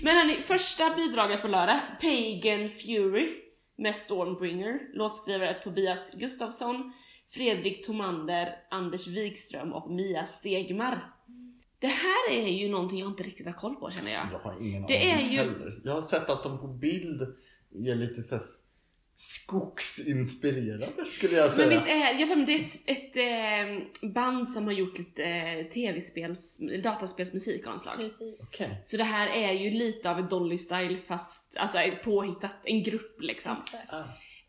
[0.02, 3.28] Men hörni, första bidraget på lördag, Pagan Fury
[3.76, 6.92] med Stormbringer, låtskrivare Tobias Gustafsson,
[7.30, 11.12] Fredrik Tomander, Anders Wikström och Mia Stegmar.
[11.78, 14.22] Det här är ju någonting jag inte riktigt har koll på känner jag.
[14.32, 15.80] Jag har ingen Det är aning ju- heller.
[15.84, 17.22] Jag har sett att de på bild
[17.86, 18.42] är lite så här
[19.22, 21.66] skogsinspirerade skulle jag säga.
[21.66, 23.16] Men visst är jag för mig det är ett, ett
[24.02, 27.96] eh, band som har gjort lite eh, tv-spels, dataspelsmusik av något slag.
[27.96, 28.38] Precis.
[28.40, 28.82] Okej.
[28.86, 33.20] Så det här är ju lite av ett Dolly Style fast alltså påhittat, en grupp
[33.20, 33.56] liksom.
[33.64, 33.92] Exakt.
[33.92, 34.04] Ah.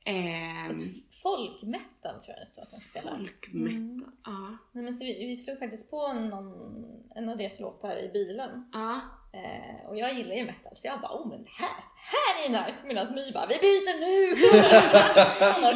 [0.06, 0.78] Ehm,
[1.24, 3.18] Folkmetal tror jag det står att de spelar.
[3.18, 4.06] Folkmetal, Mm.
[4.26, 4.58] ja.
[4.72, 8.70] Nej, men så vi, vi slog faktiskt på någon, en av deras låtar i bilen.
[8.74, 9.02] ja.
[9.36, 12.66] Eh, och jag gillar ju metal så jag bara oh men det här, här är
[12.66, 14.42] nice medan My bara vi byter nu!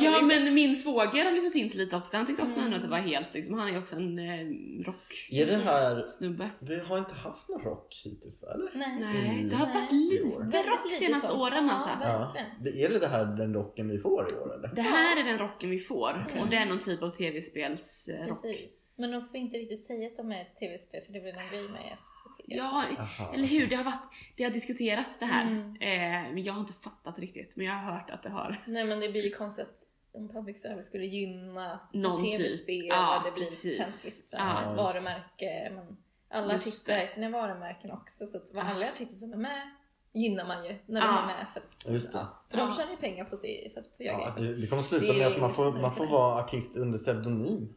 [0.05, 2.73] Ja men min svåger har lyssnat in sig lite också, han tyckte också Mm.
[2.73, 6.03] att det var helt liksom, han är också en eh, rock Är det här...
[6.05, 6.49] snubbe.
[6.59, 8.47] Vi har inte haft någon rock hittills va?
[8.53, 8.71] Eller?
[8.75, 8.97] Nej.
[8.99, 9.49] Nej, Mm.
[9.49, 11.89] det har varit lite rock senaste åren alltså.
[12.01, 12.33] Ja.
[12.63, 14.67] Det- Är det, det här den rocken vi får i år eller?
[14.75, 16.37] Det här är den rocken vi får Mm.
[16.43, 18.27] och det är någon typ av tv-spels rock.
[18.27, 18.93] Precis.
[18.97, 21.49] Men de får inte riktigt säga att de är ett tv-spel för det blir någon
[21.49, 22.43] grej med SVT.
[22.49, 23.33] Ja, Aha.
[23.33, 23.67] eller hur?
[23.67, 24.03] Det har, varit,
[24.37, 25.43] det har diskuterats det här.
[25.47, 25.75] Mm.
[25.81, 27.56] Eh, men jag har inte fattat riktigt.
[27.56, 28.63] Men jag har hört att det har.
[28.67, 32.38] Nej men det blir ju konstigt att om public service skulle gynna typ.
[32.38, 33.77] tv-spel Ja, det blir precis.
[33.77, 35.71] känsligt så Ja, ett varumärke.
[35.75, 35.97] Men
[36.30, 37.01] alla Just artister det.
[37.03, 38.62] är sina varumärken också så att Ah.
[38.62, 39.71] alla artister som är med
[40.13, 41.21] gynnar man ju när de Ja.
[41.21, 41.45] är med.
[41.53, 42.25] För, att- Just det.
[42.49, 42.75] för de Ja.
[42.77, 44.53] tjänar ju pengar på sig för att få göra Ja, grejer.
[44.56, 47.75] det, det kommer sluta med att man får, man får vara artist under pseudonym.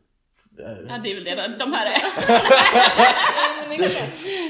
[0.89, 2.01] Ja, det är väl det de här är.
[3.69, 3.79] Men.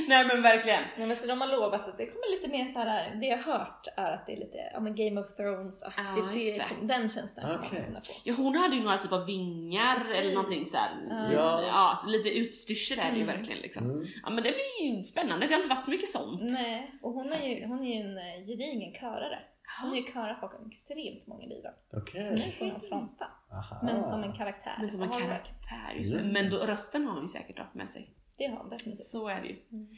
[0.09, 0.83] Nej men verkligen.
[0.99, 3.15] Nej, men så de har lovat att det kommer lite mer så här.
[3.21, 6.25] det jag har hört är att det är lite ja, men Game of Thrones-aktigt.
[6.27, 6.65] Ja, just det.
[6.81, 6.87] det.
[6.95, 7.91] Den känslan kommer Okej.
[7.93, 8.13] man få.
[8.25, 10.17] Ja, hon hade ju några typ av vingar Precis.
[10.19, 10.89] eller någonting såhär.
[11.11, 11.33] Ja.
[11.33, 11.63] Ja.
[11.67, 11.99] Ja.
[12.05, 13.37] så lite utstyrsel är det ju Mm.
[13.37, 13.85] verkligen liksom.
[13.91, 14.05] Mm.
[14.23, 16.41] Ja men det blir ju spännande, det har inte varit så mycket sånt.
[16.43, 17.69] Nej, och hon är ju, Faktiskt.
[17.73, 19.39] hon är ju en eh, gedigen körare.
[19.81, 21.73] Hon har ju körat bakom extremt många bidrag.
[21.91, 22.31] Så Okej.
[22.31, 23.27] nu får hon fronta.
[23.53, 23.81] Aha.
[23.83, 24.77] Men som en karaktär.
[24.81, 26.19] men som en karaktär just det.
[26.19, 26.43] Just det.
[26.43, 28.11] Men då, rösten har hon ju säkert dragit med sig.
[28.37, 29.07] Det har hon definitivt.
[29.07, 29.57] Så är det ju.
[29.73, 29.89] Mm.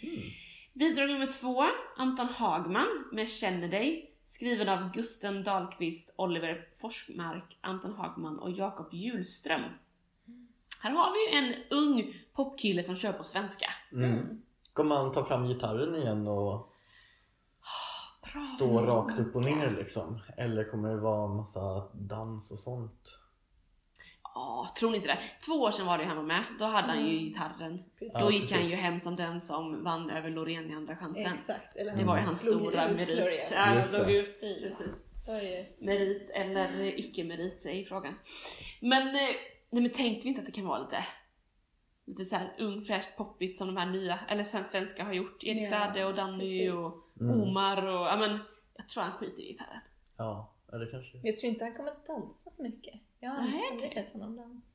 [0.73, 1.65] Bidrag nummer två,
[1.97, 4.09] Anton Hagman med Känner dig.
[4.25, 9.63] Skriven av Gusten Dahlqvist, Oliver Forsmark, Anton Hagman och Jakob Hjulström.
[10.81, 13.67] Här har vi ju en ung popkille som kör på svenska.
[13.93, 14.43] Mm.
[14.73, 16.73] Kommer han ta fram gitarren igen och
[18.33, 20.21] Bra stå rakt upp och ner liksom?
[20.37, 23.19] Eller kommer det vara massa dans och sånt?
[24.35, 25.19] Ja, tror ni inte det?
[25.47, 26.45] Två år sedan var det ju han var med.
[26.59, 27.25] Då hade han ju Mm.
[27.25, 27.83] gitarren.
[27.99, 28.13] Precis.
[28.15, 28.73] Då Ja, gick han precis.
[28.73, 31.35] ju hem som den som vann över Loreen i Andra chansen.
[31.35, 31.77] Exakt.
[31.77, 33.19] Eller Det var ju han hans stora ut merit.
[33.19, 33.41] Loreen.
[33.53, 34.41] Ja, han slog ut.
[34.41, 34.83] Precis.
[35.79, 38.15] Merit eller icke-merit är frågan.
[38.81, 39.13] Men, eh,
[39.71, 41.05] nej, men tänker vi inte att det kan vara lite
[42.05, 45.45] lite så här ung, fräscht, poppigt som de här nya, eller sven- svenska har gjort.
[45.45, 47.21] Erik Ja, Saade och Danny och precis.
[47.21, 47.41] Mm.
[47.43, 48.39] Omar och, ja men
[48.77, 49.81] jag tror han skiter i gitarren.
[50.17, 52.95] Ja, ja det kanske är Jag tror inte han kommer att dansa så mycket.
[53.25, 54.69] Jag har Nej, aldrig sett honom dansa.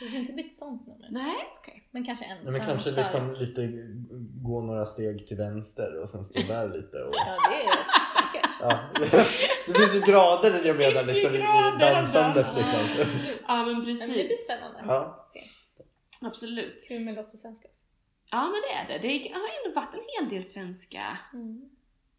[0.00, 1.08] Det tror inte ett sånt nummer.
[1.10, 1.88] Nej, okej.
[1.90, 2.44] Men kanske ensam.
[2.44, 3.04] Nej, men kanske stark.
[3.14, 3.68] liksom lite
[4.42, 7.14] gå några steg till vänster och sen stå där lite och...
[7.14, 7.84] Ja, det är det
[8.16, 8.56] säkert.
[8.60, 8.78] Ja.
[9.66, 11.38] Det finns ju grader jag menar liksom, i-
[11.80, 12.80] dansandet liksom.
[12.80, 13.40] Absolut.
[13.48, 13.98] Ja men Men det blir
[14.28, 14.44] precis.
[14.44, 14.80] spännande.
[14.86, 15.26] Ja.
[16.22, 16.84] Absolut.
[16.88, 17.84] Kul med låt på svenska också.
[18.30, 19.08] Ja men det är det.
[19.08, 21.70] Det har ändå varit en hel del svenska Mm.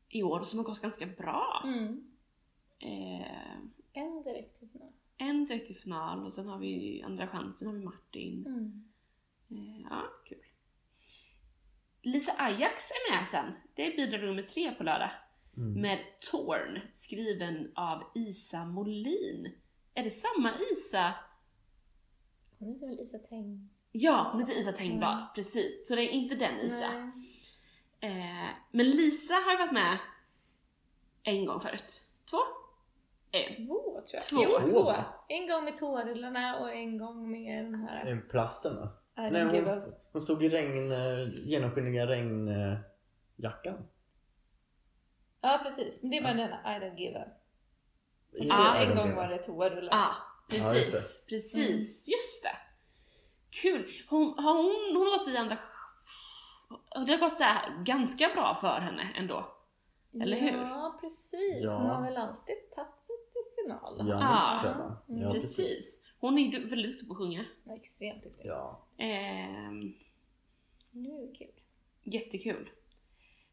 [0.09, 1.61] i år som har gått ganska bra.
[1.63, 2.03] Mm.
[2.79, 3.55] Eh,
[3.93, 4.69] En direkt till.
[5.21, 8.45] En direkt till final och sen har vi andra chansen har vi Martin.
[8.45, 8.83] Mm.
[9.49, 10.37] Eh, ja, kul.
[12.01, 13.45] Lisa Ajax är med sen.
[13.75, 15.09] Det är bidrag nummer tre på lördag.
[15.57, 15.81] Mm.
[15.81, 15.99] Med
[16.31, 19.51] Torn, skriven av Isa Molin.
[19.93, 21.13] Är det samma Isa?
[22.59, 23.69] Hon heter väl Isa Teng?
[23.91, 25.17] Ja, hon heter Isa Tengblad.
[25.17, 25.27] Mm.
[25.35, 25.87] Precis.
[25.87, 27.11] Så det är inte den Isa.
[27.99, 29.97] Eh, men Lisa har varit med
[31.23, 32.01] en gång förut.
[32.29, 32.37] Två?
[33.31, 33.67] En.
[33.67, 34.21] Två tror jag.
[34.21, 34.37] Två.
[34.41, 34.93] Jo, Två, två.
[35.27, 38.05] En gång med tårullarna och en gång med den här...
[38.05, 38.89] En plasten va?
[39.15, 43.87] Nej, hon, hon stod i regn, eh, genomskinliga regnjackan.
[45.41, 47.25] Ja precis, men det var den I don't give
[48.47, 49.93] så Ah, en gång var det toarullar.
[49.93, 50.15] Ah,
[50.49, 50.85] Ja, precis.
[50.93, 52.07] just precis.
[52.07, 52.57] Just det.
[53.61, 53.87] Kul.
[54.09, 55.57] Hon har, hon, hon har gått via andra...
[57.05, 59.51] Det har gått så här ganska bra för henne ändå.
[60.21, 60.57] Eller hur?
[60.57, 61.77] Ja precis, Ja.
[61.77, 63.15] hon har väl alltid tagit sig
[63.79, 64.09] final.
[64.09, 64.75] Ja, Ah, jag.
[65.15, 66.01] mm, Ja, precis.
[66.19, 67.45] Hon är ju väldigt duktig på att sjunga.
[67.63, 68.45] Ja, extremt duktig.
[68.45, 68.79] Ja.
[68.97, 69.93] Ehm,
[70.91, 71.51] Nu är det kul.
[72.03, 72.69] jättekul.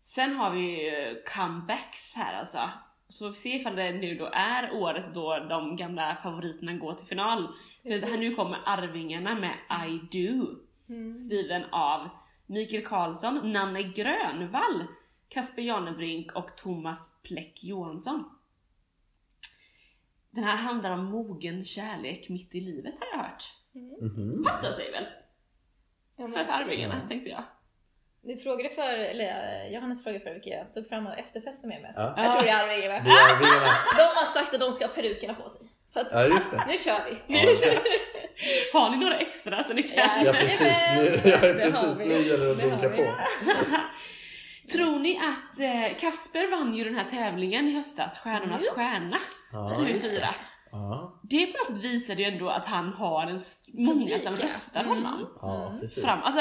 [0.00, 2.70] Sen har vi ju comebacks här alltså.
[3.08, 6.94] Så vi får se ifall det nu då är året då de gamla favoriterna går
[6.94, 7.48] till final.
[7.82, 8.08] För Precis.
[8.10, 9.54] här nu kommer Arvingarna med
[9.88, 10.46] I Do.
[10.88, 11.14] Mm.
[11.14, 12.08] Skriven av
[12.46, 14.84] Mikael Karlsson, Nanne Grönvall,
[15.28, 18.24] Kasper Janebrink och Thomas Pläck Johansson.
[20.38, 23.44] Den här handlar om mogen kärlek mitt i livet har jag hört.
[23.74, 23.88] Mm.
[24.00, 24.44] Mhm.
[24.44, 25.04] Passar sig väl
[26.16, 27.08] Ja, men för Arvingarna Ja.
[27.08, 27.42] tänkte jag.
[28.22, 31.98] Vi frågade för, eller Johannes frågade för vilka jag såg fram emot efterfesten med mest.
[31.98, 32.14] Ja.
[32.16, 32.94] Jag tror det är Arvingarna.
[32.94, 33.72] Det är Arvingarna.
[33.96, 35.60] De har sagt att de ska ha perukerna på sig.
[35.88, 36.64] Så att, Ja, just det.
[36.66, 37.34] nu kör vi.
[37.34, 37.80] Ja.
[38.80, 40.24] Har ni några extra så ni kan?
[40.24, 40.60] ja precis.
[40.96, 41.98] Nu, ja, precis.
[41.98, 42.96] nu gäller det att bunkra vi.
[42.96, 43.02] på.
[44.72, 49.16] Tror ni att eh, Kasper vann ju den här tävlingen i höstas, Stjärnornas Just stjärna,
[49.54, 50.26] Ja, på just TV4.
[50.70, 53.38] Ja, Det på något sätt visade ju ändå att han har en
[53.74, 54.96] många som röstar Mm.
[54.96, 56.04] honom ja precis.
[56.04, 56.18] fram.
[56.22, 56.40] Alltså,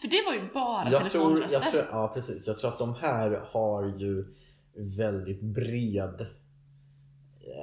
[0.00, 1.60] för det var ju bara Jag tror, telefonröster.
[1.62, 2.46] jag tror, ja precis.
[2.46, 4.24] Jag tror att de här har ju
[4.96, 6.26] väldigt bred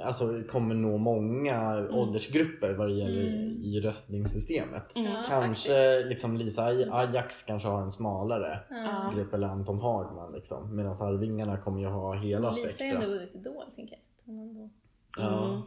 [0.04, 3.64] Alltså kommer nå många åldersgrupper vad det gäller Mm.
[3.64, 4.96] i röstningssystemet.
[4.96, 5.12] Mm.
[5.12, 6.10] Ja, kanske faktiskt.
[6.10, 9.12] liksom Lisa Aj- Ajax kanske har en smalare Ja.
[9.16, 10.76] grupp eller Anton Hagman liksom.
[10.76, 13.04] Medan Arvingarna kommer ju ha hela Lisa är spektrat.
[13.04, 14.36] ändå vunnit Idol tänker jag.
[14.36, 14.70] Ändå-
[15.18, 15.50] Ja.
[15.50, 15.62] Mm.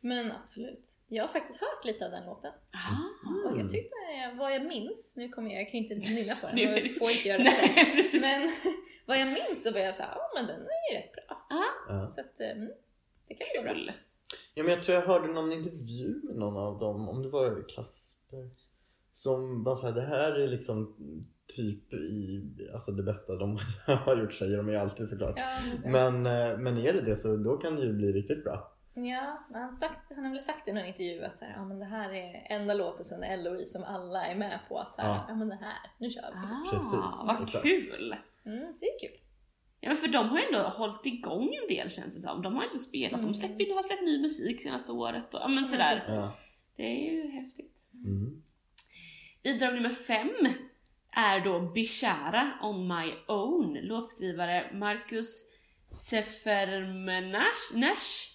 [0.00, 0.84] Men absolut.
[1.08, 2.52] Jag har faktiskt hört lite av den låten.
[2.72, 3.44] Ah.
[3.44, 3.60] Och Mm.
[3.60, 3.96] jag tyckte,
[4.38, 7.10] vad jag minns, nu kommer jag, jag kan ju inte nynna på den, jag får
[7.10, 8.02] inte göra det Nej.
[8.20, 8.50] Men
[9.06, 11.46] vad jag minns så var jag såhär, ja men den är ju rätt bra.
[11.88, 12.10] Ja.
[12.14, 12.68] Så att, mm,
[13.28, 13.82] det kan ju vara bra.
[13.84, 13.92] Kul.
[14.54, 17.68] Ja, men jag tror jag hörde någon intervju med någon av dem, om det var
[17.68, 18.50] Kasper,
[19.14, 20.96] som bara sa det här är liksom
[21.56, 22.42] typ i,
[22.74, 25.34] alltså det bästa de har gjort säger de ju alltid såklart.
[25.36, 25.48] Ja,
[25.84, 28.72] men, Men, eh, men är det det så då kan det ju bli riktigt bra.
[28.94, 31.64] Ja, han, har sagt, han har väl sagt i någon intervju att så här, ja,
[31.64, 34.78] men det här är enda låten sen Eloise som alla är med på.
[34.78, 35.24] Att här, Ja.
[35.28, 35.34] ja.
[35.34, 36.38] men det här, nu kör vi.
[36.38, 37.62] Ah, Precis, vad exakt.
[37.64, 38.14] kul!
[38.46, 39.18] Mm, så det är kul.
[39.80, 42.42] Ja men för de har ju ändå hållit igång en del känns det som.
[42.42, 43.26] De har inte spelat, Mm.
[43.26, 46.02] de släpper, har släppt ny musik senaste året och ja, men sådär.
[46.08, 46.36] Ja.
[46.76, 47.72] Det är ju häftigt.
[47.94, 48.42] Mm.
[49.42, 50.30] Bidrag nummer fem
[51.10, 53.74] är då Bishara on my own.
[53.82, 55.44] Låtskrivare Marcus
[55.90, 58.32] Sefermenash, Nash,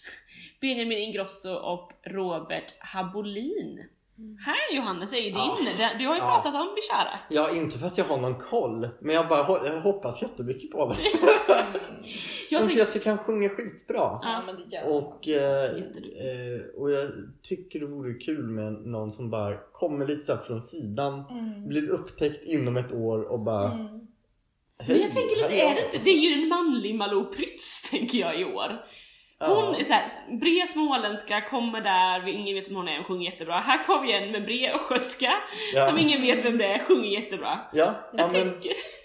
[0.62, 3.88] Benjamin Ingrosso och Robert Habolin.
[4.46, 5.36] Här Johannes är ju din.
[5.80, 5.90] Ja.
[6.00, 6.28] Du har ju Ja.
[6.44, 7.20] pratat om Bishara.
[7.30, 10.86] Ja, inte för att jag har någon koll, men jag bara jag hoppas jättemycket på
[10.90, 10.96] det.
[10.96, 12.04] Mm.
[12.50, 14.20] Jag tänkte, jag tycker han sjunger skitbra.
[14.22, 14.84] Ja, men det gör.
[14.88, 17.12] Och, eh, eh, och jag
[17.44, 21.68] tycker det vore kul med någon som bara kommer lite så här från sidan, Mm.
[21.68, 23.88] blir upptäckt inom ett år och bara Mm.
[24.84, 27.90] Hej, men jag tänker lite, är det, inte- det är ju en manlig Malou Prytz
[27.92, 28.86] tänker jag i år.
[29.48, 33.60] Hon är såhär, bred småländska, kommer där, ingen vet vem hon är, hon sjunger jättebra.
[33.60, 35.34] Här kommer vi en med bred östgötska,
[35.76, 35.86] ja.
[35.86, 37.60] som ingen vet vem det är, sjunger jättebra.
[37.74, 38.54] Ja, ja men.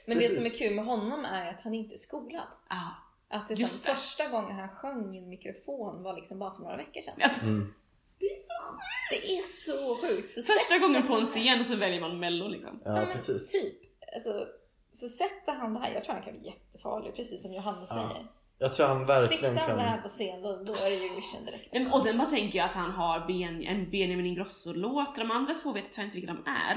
[0.08, 0.36] Men det Precis.
[0.36, 2.46] som är kul med honom är att han inte är skolad.
[2.68, 3.96] Ah, Att det är Just som det.
[3.96, 7.14] första gången han sjöng i en mikrofon var liksom bara för några veckor sedan.
[7.22, 7.74] alltså, mm.
[8.18, 9.10] det är så sjukt.
[9.10, 10.32] Det är så sjukt!
[10.32, 12.80] Så Första gången på en scen och så väljer man mello liksom.
[12.84, 13.52] ja, men precis.
[13.52, 13.74] Typ.
[14.14, 14.46] Alltså,
[14.92, 18.10] så sätter han det här, jag tror han kan bli jättefarlig, precis som Johannes Ja,
[18.10, 18.26] säger.
[18.58, 19.78] Jag tror han verkligen Fixar han kan...
[19.78, 21.72] det här på scen då, då är det Eurovision direkt.
[21.72, 25.54] Men- Och sen bara tänker jag att han har ben, en Benjamin Ingrosso-låt, de andra
[25.54, 26.76] två vet jag tyvärr inte vilka de är.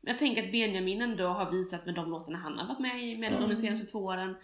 [0.00, 3.02] Men jag tänker att Benjamin ändå har visat med de låtarna han har varit med
[3.08, 3.48] i Mello Mm.
[3.50, 4.36] de senaste två åren,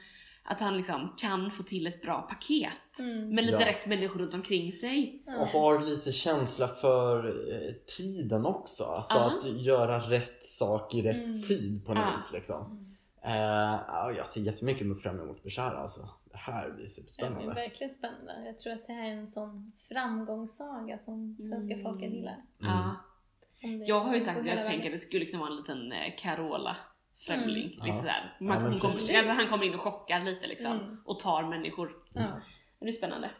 [0.44, 2.98] att han liksom kan få till ett bra paket.
[2.98, 3.34] Mm.
[3.34, 3.66] Med lite Ja.
[3.68, 5.22] rätt människor runt omkring sig.
[5.26, 5.36] Ja.
[5.40, 8.84] Och har lite känsla för eh, tiden också.
[9.10, 9.32] För Ja.
[9.42, 11.42] att göra rätt sak i rätt Mm.
[11.42, 12.32] tid på något vis.
[12.32, 12.84] Liksom.
[13.22, 16.08] Ja, jag ser jättemycket fram emot Bishara alltså.
[16.24, 17.54] Det här blir Ja, det är superspännande.
[17.54, 18.46] verkligen spännande.
[18.46, 21.82] Jag tror att det här är en sån framgångssaga som svenska Mm.
[21.84, 22.32] folket gillar.
[22.62, 22.72] Mm.
[22.72, 22.96] Ja.
[23.86, 26.14] Jag har ju sagt att jag tänker att det skulle kunna vara en liten eh,
[26.18, 26.76] Carola
[27.18, 27.72] Främling.
[27.80, 27.86] Mm.
[27.96, 28.14] Lite Ja.
[28.38, 29.16] Ja, Man, kommer, precis.
[29.18, 30.72] alltså, han kommer in och chockar lite liksom.
[30.72, 31.02] Mm.
[31.04, 31.92] Och tar människor.
[32.12, 32.20] Ja.
[32.78, 33.30] Det blir spännande.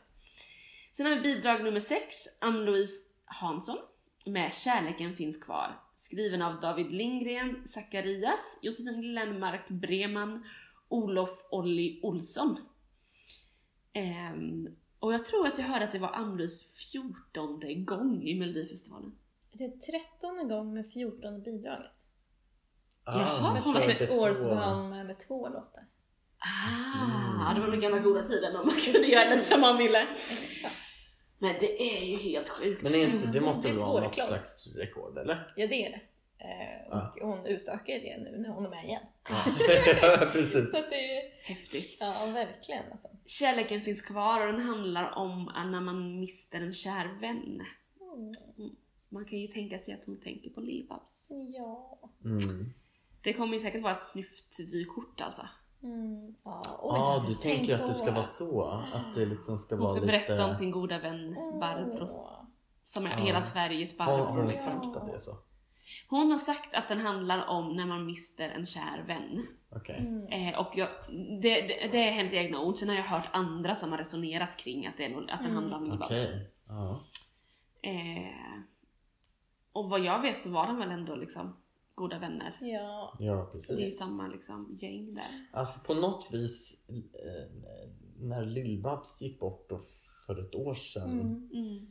[0.92, 3.78] Sen har vi bidrag nummer 6, Ann-Louise Hansson
[4.26, 5.80] med Kärleken finns kvar.
[5.98, 10.44] Skriven av David Lindgren, Zacharias, Josefin Lennmark Breman,
[10.88, 12.58] Olof Olli Olsson.
[13.92, 19.12] Ehm, och jag tror att jag hörde att det var Ann-Louise 14 gång i Melodifestivalen.
[19.52, 21.90] Det är trettonde gång med 14 bidraget.
[23.04, 24.34] Ah, Jaha, hon ett körde år två.
[24.34, 25.84] så var han med med två låtar.
[26.38, 27.54] Ah, Mm.
[27.54, 30.06] det var den gamla goda tiden när man kunde göra lite som man ville.
[31.38, 32.82] Men det är ju helt sjukt.
[32.82, 35.52] Men är inte, det måste Det är väl vara något slags rekord eller?
[35.56, 36.00] Ja det är det.
[36.44, 37.14] Eh, Ja.
[37.22, 39.02] och hon utökar ju det nu när hon är med igen.
[39.28, 39.44] Ja,
[40.32, 40.52] precis.
[40.70, 41.96] Så att det är, Häftigt.
[42.00, 43.08] ja verkligen alltså.
[43.26, 47.60] Kärleken finns kvar och den handlar om när man mister en kär vän.
[48.00, 48.76] Mm.
[49.08, 51.28] Man kan ju tänka sig att hon tänker på Lill-Babs.
[51.54, 51.98] Ja.
[52.24, 52.72] Mm.
[53.22, 55.48] Det kommer ju säkert vara ett snyft vykort alltså.
[55.82, 56.34] Mm.
[56.44, 58.62] Ja, oj, har du inte tänker att det ska vara så?
[58.92, 60.12] Att det liksom ska Hon vara ska lite...
[60.12, 62.28] berätta om sin goda vän Barbro.
[62.84, 63.16] Som är Ja.
[63.16, 64.14] hela Sveriges Barbro.
[64.24, 64.72] har hon liksom.
[64.82, 65.36] sagt att det är så?
[66.08, 69.46] Hon har sagt att den handlar om när man mister en kär vän.
[69.70, 69.96] Okej.
[69.98, 70.26] Mm.
[70.54, 70.88] Eh, och jag,
[71.42, 72.76] det, det, det är hennes egna ord.
[72.76, 75.54] Sen har jag hört andra som har resonerat kring att, det att den Mm.
[75.54, 76.16] handlar om Okej.
[76.16, 76.28] Lill-Babs.
[76.68, 77.00] Ja.
[77.82, 78.60] Eh,
[79.72, 81.56] och vad jag vet så var de väl ändå liksom
[81.98, 82.56] goda vänner.
[82.60, 83.12] Ja.
[83.18, 83.98] ja, Det är precis.
[83.98, 85.46] samma liksom gäng där.
[85.52, 87.52] Alltså på något vis eh,
[88.20, 89.70] när Lill-Babs gick bort
[90.26, 91.48] för ett år sedan Mm.
[91.52, 91.86] Mm.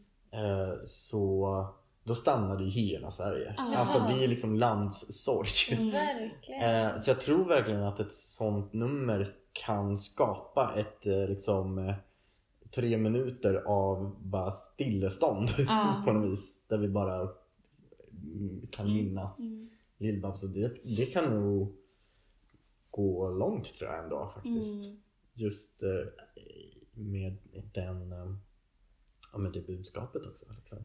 [0.70, 1.68] eh, så
[2.04, 3.56] då stannade ju hela Sverige.
[3.58, 3.76] Ah.
[3.76, 5.50] Alltså det är liksom landssorg.
[5.78, 5.92] Mm.
[5.92, 6.62] Verkligen.
[6.86, 11.94] Eh, så jag tror verkligen att ett sånt nummer kan skapa ett liksom
[12.76, 16.02] tre minuter av bara stillestånd Ja.
[16.06, 16.58] på något vis.
[16.68, 17.16] Där vi bara
[18.12, 19.68] mm, kan minnas Mm.
[19.98, 21.76] Lill-Babs och det, det kan nog
[22.92, 24.86] gå långt tror jag ändå faktiskt.
[24.88, 24.98] Mm.
[25.34, 25.90] Just eh,
[26.92, 27.38] med
[27.74, 28.36] den, eh,
[29.32, 30.46] ja, med det budskapet också.
[30.60, 30.78] Liksom.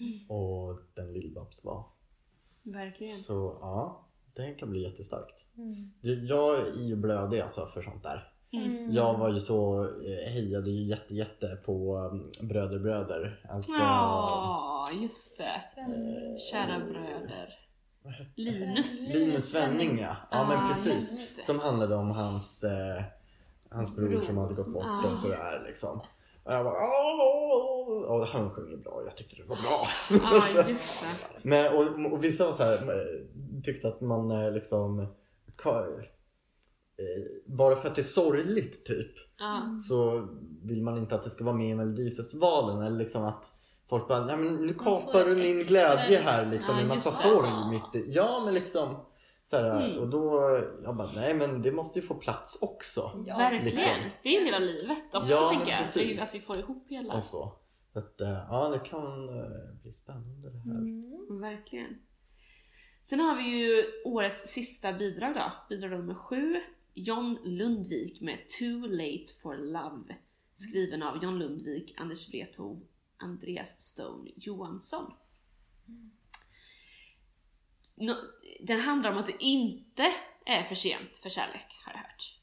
[0.00, 0.30] Mm.
[0.30, 1.84] Och den Lill-Babs var.
[2.62, 3.16] Verkligen.
[3.16, 5.44] Så ja, det kan bli jättestarkt.
[5.56, 5.90] Mm.
[6.00, 8.30] Det- Jag är ju blödig alltså för sånt där.
[8.52, 8.92] Mm.
[8.92, 13.46] Jag var ju så, eh, hejade ju jätte jätte på um, Bröder Bröder.
[13.50, 15.50] Alltså, Ja, just det.
[15.74, 16.38] Sven...
[16.38, 17.58] Kära bröder.
[18.34, 19.14] Linus.
[19.14, 20.16] Linus Svenning ja.
[20.30, 21.20] Ja men Ah, precis.
[21.20, 21.46] just det.
[21.46, 23.02] Som handlade om hans, eh,
[23.70, 26.00] hans bror Bror som hade gått bort ah, och sådär liksom.
[26.44, 29.86] Och jag bara åh, och han sjunger bra, jag tyckte det var bra.
[30.10, 31.08] Ja, just det.
[31.42, 35.06] Men, och, och vissa var så här, eh, tyckte att man eh, liksom eh,
[37.46, 39.62] bara för att det är sorgligt typ Ja.
[39.88, 40.28] så
[40.62, 43.52] vill man inte att det ska vara med i Melodifestivalen eller liksom att
[43.88, 47.50] folk bara, nej men nu kapar du min glädje här liksom Ja, med massa sorg
[47.70, 48.12] mitt i.
[48.12, 48.96] Ja men liksom
[49.44, 49.98] så här, Mm.
[49.98, 50.40] och då,
[50.82, 53.24] jag bara, nej men det måste ju få plats också.
[53.26, 53.64] Ja, Verkligen.
[53.64, 53.92] liksom.
[54.22, 55.84] Det är en del av livet också Ja, tänker men jag.
[55.84, 56.20] precis.
[56.22, 57.14] Att vi får ihop hela.
[57.14, 57.52] Och så.
[57.92, 59.44] Så att, eh, ja det kan eh,
[59.82, 60.78] bli spännande det här.
[60.78, 61.40] Mm.
[61.40, 61.98] Verkligen.
[63.04, 65.52] Sen har vi ju årets sista bidrag då.
[65.68, 66.60] Bidrag nummer sju.
[66.94, 70.14] John Lundvik med Too Late for Love.
[70.56, 72.80] Skriven av John Lundvik, Anders Wrethov,
[73.18, 75.12] Andreas Stone Johansson.
[77.94, 78.20] Nå-
[78.60, 80.12] Den handlar om att det inte
[80.46, 82.38] är för sent för kärlek, har jag hört.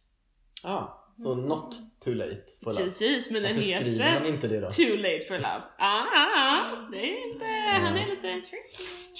[0.63, 2.83] Ja, så not too late for love.
[2.83, 4.69] Precis, men den Varför skriver man heter inte det då?
[4.69, 5.63] Too Late for Love.
[5.77, 6.89] Ah, ah, ah.
[6.91, 7.45] det är inte...
[7.85, 8.47] Han är lite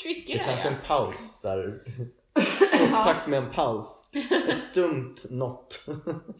[0.03, 0.75] tricky Det är kanske ja.
[0.75, 1.83] en paus där.
[2.99, 4.01] Upptakt med en paus.
[4.49, 5.83] Ett stumt not.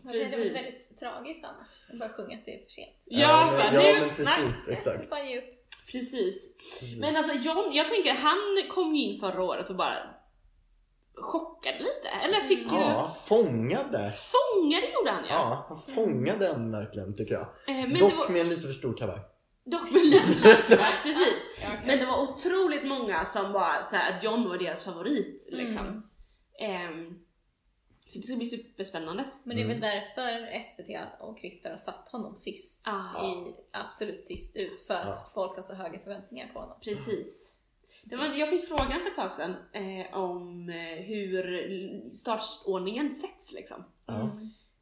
[0.03, 0.55] Det är väl Precis.
[0.55, 1.69] väldigt tragiskt annars.
[1.93, 2.89] Att bara sjunga att det är för sent.
[3.05, 5.09] Ja, men, men ja nu- men precis, Nej, exakt.
[5.09, 5.57] Bara ge upp.
[5.91, 6.57] Precis.
[6.79, 6.99] Precis.
[6.99, 8.37] Men alltså John, jag tänker han
[8.69, 9.95] kom ju in förra året och bara
[11.15, 12.07] chockade lite.
[12.23, 12.77] Eller fick ju...
[12.77, 14.13] Ja, fångade.
[14.17, 15.33] Fångade gjorde han ja.
[15.33, 17.41] Ja, han fångade en verkligen tycker jag.
[17.41, 18.29] Eh, Men Dock det var...
[18.29, 19.19] med en lite för stor kavaj.
[19.65, 20.49] Dock med lite...
[20.69, 21.37] ja, precis.
[21.61, 21.83] Ja, okej.
[21.85, 25.87] Men det var otroligt många som bara såhär, att John var deras favorit liksom.
[25.87, 26.03] Mm.
[26.61, 27.19] Ehm,
[28.07, 29.25] så det ska bli superspännande.
[29.43, 29.89] Men det är väl Mm.
[30.15, 32.83] därför SVT och Christer har satt honom sist.
[32.87, 33.25] Ah.
[33.27, 34.81] I absolut sist ut.
[34.87, 35.25] För att Ja.
[35.33, 36.77] folk har så höga förväntningar på honom.
[36.83, 37.57] Precis.
[38.03, 43.53] Det var, jag fick frågan för ett tag sedan eh, om eh, hur startordningen sätts
[43.53, 43.83] liksom.
[44.05, 44.39] Ja.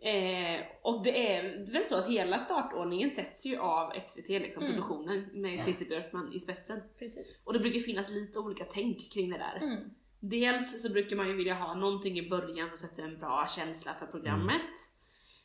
[0.10, 4.76] Eh, och det är väl så att hela startordningen sätts ju av SVT, liksom, Mm.
[4.76, 6.80] produktionen med Christer Björkman i spetsen.
[7.00, 7.42] Precis.
[7.46, 9.58] Och det brukar finnas lite olika tänk kring det där.
[9.64, 9.90] Mm.
[10.20, 13.94] Dels så brukar man ju vilja ha någonting i början som sätter en bra känsla
[13.94, 14.62] för programmet.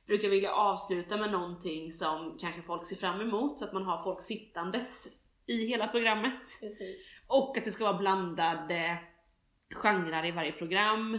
[0.06, 4.02] Brukar vilja avsluta med någonting som kanske folk ser fram emot så att man har
[4.04, 5.06] folk sittandes
[5.46, 6.40] i hela programmet.
[6.60, 7.22] Precis.
[7.26, 8.98] Och att det ska vara blandade
[9.74, 11.18] genrer i varje program.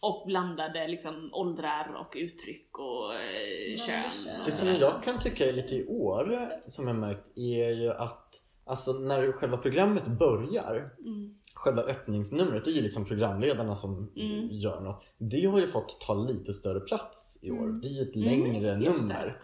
[0.00, 4.10] Och blandade liksom åldrar och uttryck och eh, kön.
[4.44, 6.38] Det som jag kan tycka är lite i år,
[6.70, 11.38] som jag märkt, är ju att alltså när själva programmet börjar, Mm.
[11.56, 14.48] Själva öppningsnumret, det är ju liksom programledarna som Mm.
[14.50, 15.04] gör något.
[15.18, 17.64] Det har ju fått ta lite större plats i år.
[17.64, 17.80] Mm.
[17.80, 19.40] Det är ju ett längre Mm, nummer.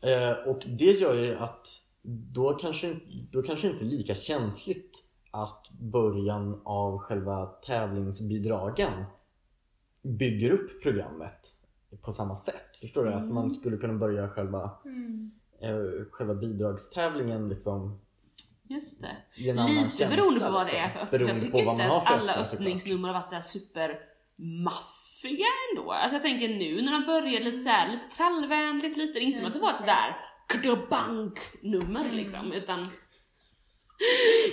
[0.00, 0.12] det.
[0.12, 1.66] Eh, och det gör ju att
[2.32, 2.96] då kanske,
[3.32, 9.04] då kanske inte lika känsligt att början av själva tävlingsbidragen
[10.02, 11.52] bygger upp programmet
[12.02, 12.76] på samma sätt.
[12.80, 13.12] Förstår du?
[13.12, 13.34] Att Mm.
[13.34, 15.30] man skulle kunna börja själva, Mm.
[15.60, 18.00] eh, själva bidragstävlingen liksom
[18.68, 19.16] Just det.
[19.42, 20.08] i en annan Lite känsla.
[20.16, 21.00] beroende på vad det liksom.
[21.00, 21.28] är för öppning.
[21.28, 23.98] Jag på tycker vad inte man har att alla öppningsnummer har varit så här super
[24.64, 25.92] maffiga ändå.
[25.92, 29.46] Alltså jag tänker nu när de börjar lite så här, lite trallvänligt, lite, inte som
[29.46, 30.16] att det var ett sådär
[30.90, 32.16] bank nummer Mm.
[32.16, 32.86] liksom, utan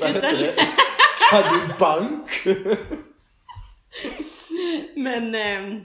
[0.02, 0.56] Vad Utan- det?
[1.32, 2.30] Kadubank!
[4.96, 5.82] men, ehm,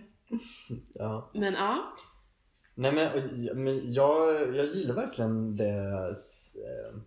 [0.95, 1.31] ja.
[1.35, 1.93] men ja.
[2.75, 3.09] Nej men,
[3.65, 5.99] men jag, jag gillar verkligen det,
[6.55, 7.01] eh,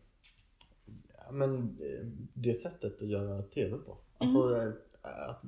[1.31, 3.97] men, eh, det sättet att göra TV på.
[4.17, 4.67] Alltså Mm.
[4.67, 5.41] eh, att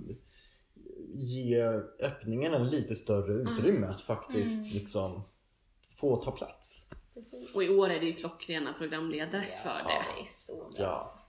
[1.16, 1.62] ge
[2.00, 4.64] öppningen en lite större utrymme att faktiskt Mm.
[4.64, 5.22] liksom
[6.00, 6.88] få ta plats.
[7.14, 7.56] Precis.
[7.56, 10.14] Och i år är det ju klockrena programledare Ja, för det.
[10.16, 10.76] det är så bra.
[10.78, 11.20] Ja.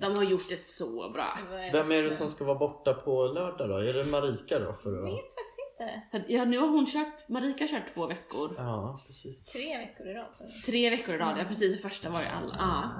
[0.00, 1.38] De har gjort det så bra.
[1.72, 3.76] Vem är det som ska vara borta på lördag då?
[3.76, 4.72] Är det Marika då?
[4.82, 5.12] För Jag att...
[5.14, 6.02] vet faktiskt inte.
[6.10, 8.54] För, ja, nu har hon kört, Marika har kört två veckor.
[8.56, 9.44] Ja, precis.
[9.44, 10.26] Tre veckor i rad.
[10.38, 10.50] jag.
[10.66, 11.72] Tre veckor i rad, ja precis.
[11.72, 12.56] Det första var ju alla.
[12.58, 12.90] Ja.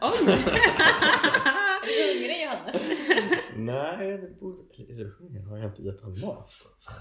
[0.00, 0.16] Oj!
[0.22, 2.90] Är du hungrig Johannes?
[3.56, 4.62] Nej, det borde...
[4.92, 5.42] Är du hungrig?
[5.44, 6.50] Har jag inte gett honom mat?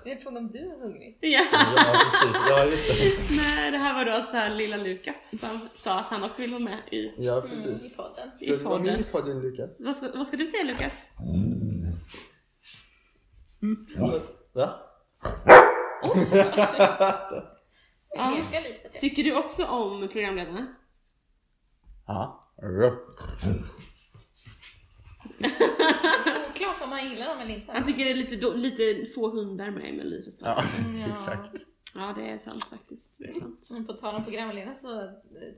[0.04, 1.18] Det är frågan om du är hungrig.
[1.22, 1.43] ja.
[1.52, 2.36] Ja, precis.
[2.50, 2.88] Ja, just
[3.30, 3.36] det.
[3.38, 6.52] Nej, det här var då så här lilla Lukas som sa att han också vill
[6.52, 7.84] vara med i, Ja, Mm, precis.
[7.84, 8.30] I podden.
[8.39, 9.00] i Ska du vara med podden.
[9.00, 9.82] i podden Lukas?
[9.86, 11.10] Vad ska, vad ska du säga Lukas?
[14.54, 14.74] Va?
[17.00, 17.43] alltså.
[18.10, 18.38] Ja.
[19.00, 20.68] Tycker du också om programledarna?
[22.08, 22.45] Ja.
[26.49, 27.72] Oklart om man gillar dem eller inte.
[27.72, 30.64] Han tycker det är lite, då, lite få hundar med i Melodifestivalen.
[30.78, 31.08] Ja, Mm, ja.
[31.14, 31.58] exakt.
[31.95, 33.18] Ja, det är sant faktiskt.
[33.18, 33.66] Det är sant.
[33.70, 35.10] Mm, På tal om programledare så eh,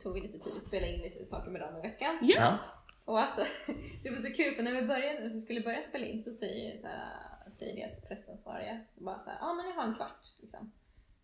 [0.04, 2.18] tog vi lite tid att spela in lite saker med dem i veckan.
[2.22, 2.36] Ja.
[2.42, 2.58] Ja.
[3.06, 3.46] Och alltså,
[4.04, 6.32] det var så kul för när vi, började, när vi skulle börja spela in så
[6.32, 10.22] säger, så här, säger deras pressansvariga bara så här, ja men jag har en kvart
[10.42, 10.72] liksom.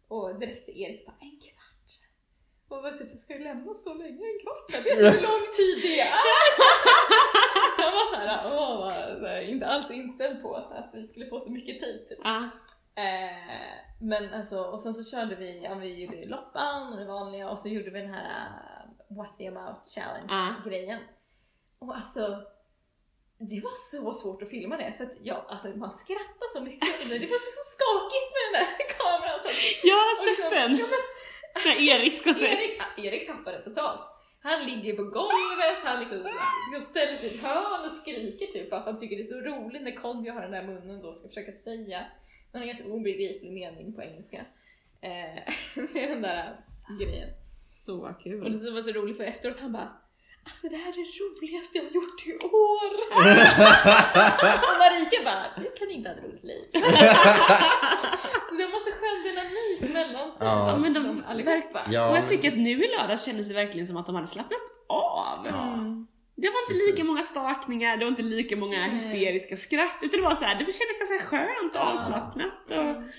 [0.07, 1.62] Och direkt till Erik bara, en kvart?
[2.73, 4.25] Och jag var typ, ska du lämna oss så länge?
[4.31, 4.65] En kvart?
[4.67, 6.07] Jag vet inte hur lång tid det är!
[7.75, 11.25] Så jag var så här, åh, så här, inte alls inställd på att vi skulle
[11.29, 12.05] få så mycket tid.
[12.09, 12.19] Typ.
[12.23, 12.49] Ja.
[12.95, 17.05] Eh, men alltså, och sen så körde vi, ja vi gjorde ju loppan och det
[17.05, 18.49] vanliga och så gjorde vi den här
[19.09, 20.33] uh, What the amount challenge
[20.65, 20.99] grejen.
[21.79, 22.21] Och alltså,
[23.37, 26.95] det var så svårt att filma det för att ja, alltså man skrattar så mycket
[26.95, 29.39] så det, det var så skakigt med den där kameran.
[29.43, 29.49] Så
[29.91, 30.71] Jag har sett liksom- den!
[30.81, 31.03] Ja, men,
[31.65, 32.45] När Erik ska se.
[32.45, 34.01] Erik, Erik tappade totalt.
[34.41, 38.69] Han ligger på golvet, han liksom, liksom ställer sig i ett hörn och skriker typ
[38.69, 41.07] för att han tycker det är så roligt när Conny har den där munnen då
[41.07, 42.05] och ska försöka säga
[42.51, 44.45] någon helt obegriplig mening på engelska.
[45.01, 45.53] Eh,
[45.93, 46.45] med den där
[46.99, 47.29] grejen.
[47.75, 48.63] Så Och kul.
[48.63, 49.91] det var så roligt för efteråt han bara
[50.45, 52.91] Alltså det här är det roligaste jag har gjort i år!
[54.67, 56.63] och Marika bara, du kan inte ha ett roligt liv.
[58.47, 60.47] så det var så skön dynamik mellan sig.
[60.47, 60.69] Ja.
[60.69, 60.77] Ja,
[61.53, 61.87] allihopa.
[61.91, 64.15] Ja, och jag men- tycker att nu i lördags kändes det verkligen som att de
[64.15, 65.45] hade slappnat av.
[65.47, 65.73] Ja.
[65.73, 66.07] Mm.
[66.35, 66.91] Det var inte Precis.
[66.91, 68.89] lika många stakningar, det var inte lika många Nej.
[68.89, 73.09] hysteriska skratt, utan det var så här, det kändes ganska skönt och avslappnat och Mm.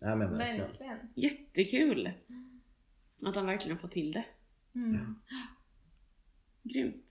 [0.00, 0.68] Ja, men verkligen.
[0.70, 0.98] Verkligen.
[1.16, 2.10] jättekul.
[3.26, 4.24] Att de verkligen får till det.
[4.74, 5.14] Mm.
[6.62, 7.04] Grymt.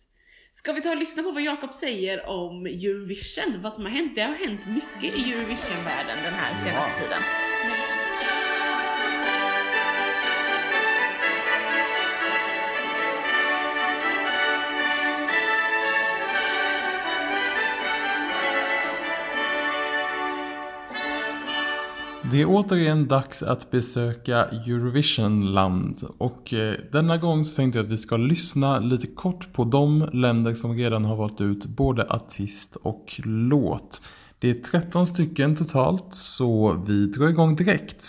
[0.53, 3.61] Ska vi ta och lyssna på vad Jakob säger om Eurovision?
[3.61, 4.15] Vad som har hänt?
[4.15, 7.03] Det har hänt mycket i Eurovision-världen den här senaste Ja.
[7.03, 7.21] tiden.
[22.31, 27.91] Det är återigen dags att besöka Eurovisionland och eh, denna gång så tänkte jag att
[27.91, 32.75] vi ska lyssna lite kort på de länder som redan har valt ut både artist
[32.75, 34.01] och låt.
[34.39, 38.05] Det är 13 stycken totalt så vi drar igång direkt.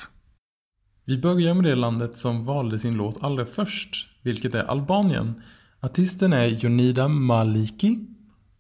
[1.05, 5.43] Vi börjar med det landet som valde sin låt allra först, vilket är Albanien.
[5.81, 8.07] Artisten är Jonida Maliki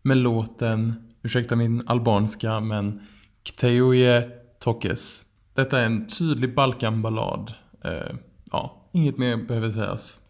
[0.02, 3.00] med låten, ursäkta min albanska, men
[3.42, 5.31] Kteoje Tokes.
[5.54, 7.52] Detta är en tydlig Balkanballad.
[7.84, 8.16] Eh,
[8.52, 10.21] ja, inget mer behöver sägas.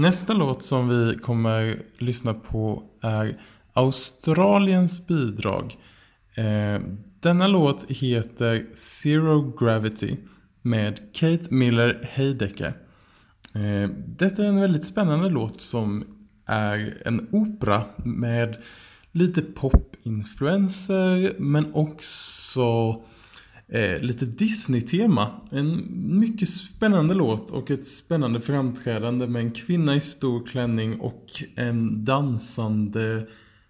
[0.00, 3.40] Nästa låt som vi kommer lyssna på är
[3.72, 5.76] Australiens bidrag.
[6.34, 6.80] Eh,
[7.20, 10.16] denna låt heter Zero Gravity
[10.62, 12.66] med Kate Miller Heidecke.
[13.54, 16.04] Eh, detta är en väldigt spännande låt som
[16.46, 18.56] är en opera med
[19.12, 23.02] lite popinfluenser men också
[23.70, 25.30] eh, lite Disney-tema.
[25.50, 25.86] En
[26.20, 32.04] mycket spännande låt och ett spännande framträdande med en kvinna i stor klänning och en
[32.04, 33.26] dansande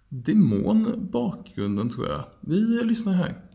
[0.09, 2.23] demon bakgrunden tror jag.
[2.41, 3.50] Vi lyssnar här.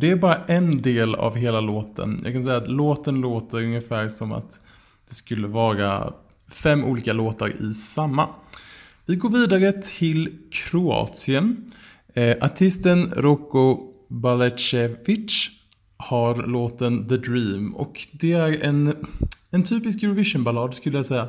[0.00, 2.20] Det är bara en del av hela låten.
[2.24, 4.60] Jag kan säga att låten låter ungefär som att
[5.08, 6.12] det skulle vara
[6.48, 8.28] fem olika låtar i samma.
[9.06, 11.70] Vi går vidare till Kroatien.
[12.14, 13.78] Eh, artisten Roko
[14.08, 15.50] Balecevic
[15.96, 19.06] har låten The Dream och det är en,
[19.50, 21.28] en typisk Eurovision-ballad skulle jag säga.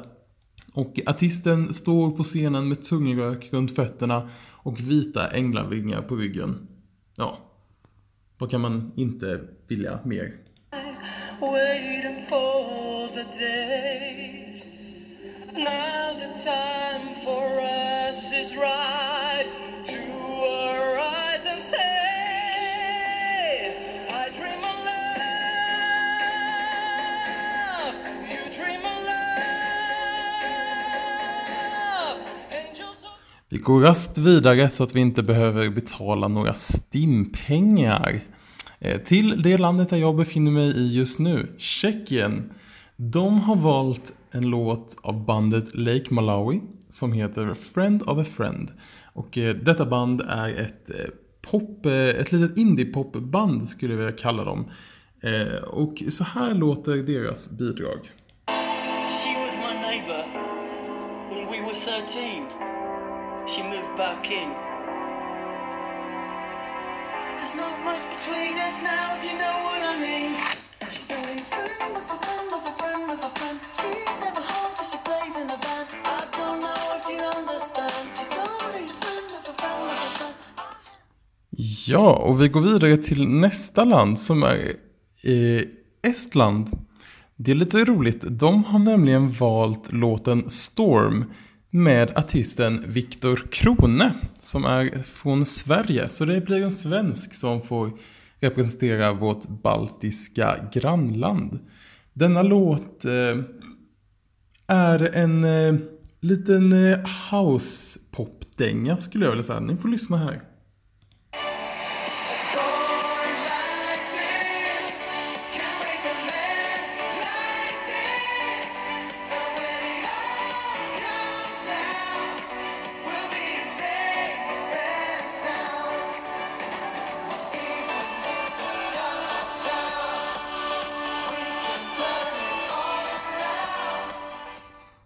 [0.73, 6.67] Och artisten står på scenen med tungrök runt fötterna och vita änglavingar på ryggen.
[7.17, 7.50] Ja,
[8.41, 10.33] vad kan man inte vilja mer?
[33.49, 38.30] Vi går raskt vidare så att vi inte behöver betala några stimpengar.
[38.81, 42.53] Eh, till det landet där jag befinner mig i just nu, Tjeckien.
[42.95, 48.71] De har valt en låt av bandet Lake Malawi som heter Friend of a Friend.
[49.13, 51.05] Och eh, detta band är ett eh,
[51.51, 54.71] pop, eh, ett litet indie-popband skulle jag vilja kalla dem.
[55.21, 57.99] Eh, och så här låter deras bidrag.
[59.23, 60.23] She was my neighbour
[61.29, 62.45] when we were 13.
[63.47, 64.70] She moved back in.
[81.87, 84.75] Ja, och vi går vidare till nästa land som är
[85.23, 85.63] eh,
[86.11, 86.69] Estland.
[87.35, 91.25] Det är lite roligt, de har nämligen valt låten Storm
[91.69, 96.09] med artisten Viktor Krone som är från Sverige.
[96.09, 97.91] Så det blir en svensk som får
[98.41, 101.59] representera vårt baltiska grannland.
[102.13, 103.43] Denna låt eh,
[104.67, 105.75] är en eh,
[106.19, 106.99] liten eh,
[107.31, 109.59] house-popdänga skulle jag vilja säga.
[109.59, 110.41] Ni får lyssna här.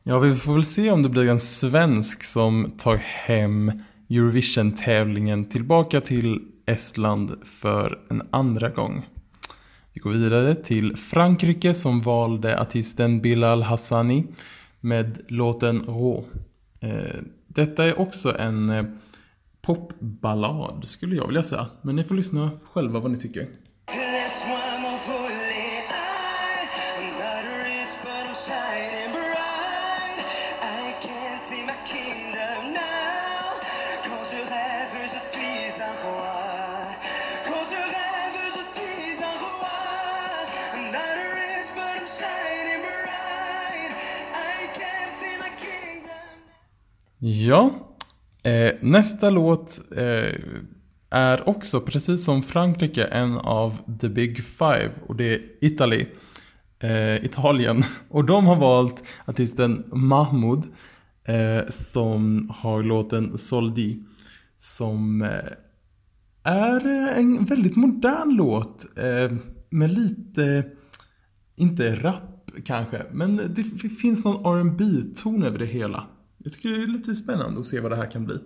[0.07, 3.71] Ja, vi får väl se om det blir en svensk som tar hem
[4.09, 9.05] Eurovision-tävlingen tillbaka till Estland för en andra gång.
[9.93, 14.27] Vi går vidare till Frankrike som valde artisten Bilal Hassani
[14.79, 16.25] med låten Rå.
[16.79, 18.85] Eh, detta är också en eh,
[19.61, 21.67] popballad skulle jag vilja säga.
[21.81, 23.47] Men ni får lyssna själva vad ni tycker.
[48.85, 50.33] Nästa låt eh,
[51.09, 56.05] är också precis som Frankrike en av the big five och det är Italy.
[56.79, 57.83] Eh, Italien.
[58.09, 60.63] Och de har valt artisten Mahmoud
[61.23, 64.03] eh, som har låten Soldi.
[64.57, 65.29] Som eh,
[66.43, 69.37] är eh, en väldigt modern låt eh,
[69.69, 70.65] med lite,
[71.55, 74.81] inte rap kanske, men det finns någon rb
[75.15, 76.07] ton över det hela.
[76.37, 78.39] Jag tycker det är lite spännande att se vad det här kan bli.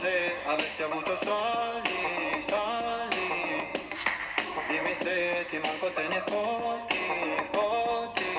[0.00, 0.14] Se
[0.52, 2.00] avessi avuto soldi,
[2.50, 3.30] soldi
[4.68, 5.16] Dimmi se
[5.50, 7.04] ti manco te ne fotti,
[7.52, 8.32] fotti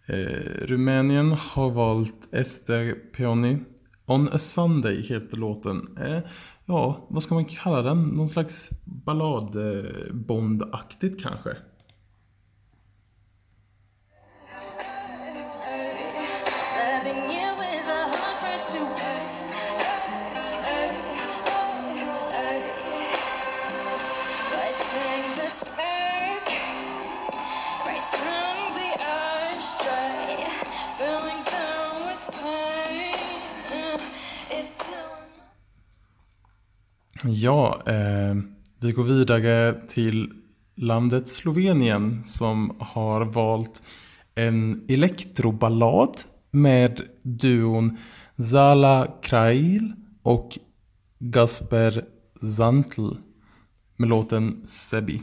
[0.06, 3.58] Eh, Rumänien har valt Ester Peony.
[4.06, 5.96] On a Sunday heter låten.
[6.00, 6.18] Eh,
[6.66, 8.02] ja, vad ska man kalla den?
[8.02, 11.56] Någon slags balladbondaktigt kanske?
[37.28, 38.34] Ja, eh,
[38.80, 40.32] vi går vidare till
[40.76, 43.82] landet Slovenien som har valt
[44.34, 46.10] en elektroballad
[46.50, 47.98] med duon
[48.50, 50.58] Zala Krail och
[51.18, 52.04] Gasper
[52.56, 53.08] Zantl
[53.96, 55.22] med låten Sebi.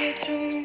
[0.00, 0.14] Min
[0.46, 0.64] min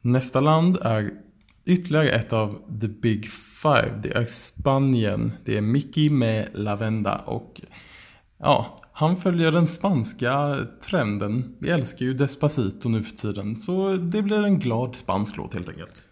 [0.00, 1.10] Nästa land är
[1.64, 3.28] ytterligare ett av the big
[3.62, 4.00] five.
[4.02, 5.32] Det är Spanien.
[5.44, 7.60] Det är Mickey med Lavenda och
[8.38, 11.56] ja, han följer den spanska trenden.
[11.60, 15.68] Vi älskar ju Despacito nu för tiden så det blir en glad spansk låt helt
[15.68, 16.08] enkelt.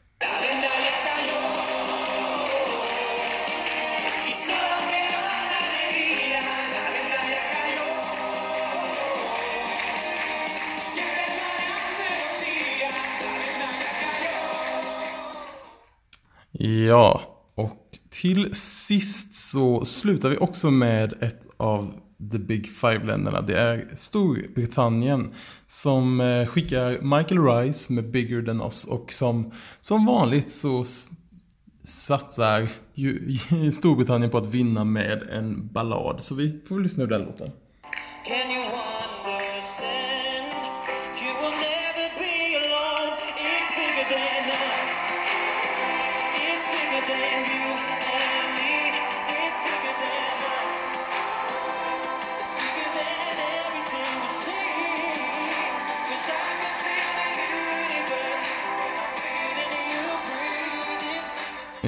[16.86, 17.22] Ja,
[17.54, 21.92] och till sist så slutar vi också med ett av
[22.32, 23.40] the big five-länderna.
[23.40, 25.34] Det är Storbritannien
[25.66, 30.84] som eh, skickar Michael Rice med Bigger than us och som, som vanligt så
[31.84, 33.38] satsar ju
[33.72, 36.16] Storbritannien på att vinna med en ballad.
[36.22, 37.50] Så vi får väl lyssna på den låten.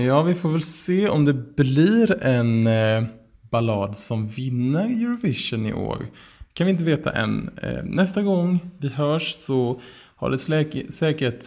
[0.06, 3.04] Ja, vi får väl se om det blir en eh,
[3.50, 6.06] ballad som vinner Eurovision i år.
[6.52, 7.50] Kan vi inte veta än.
[7.62, 9.80] Eh, nästa gång vi hörs så
[10.16, 11.44] har det släk- säkert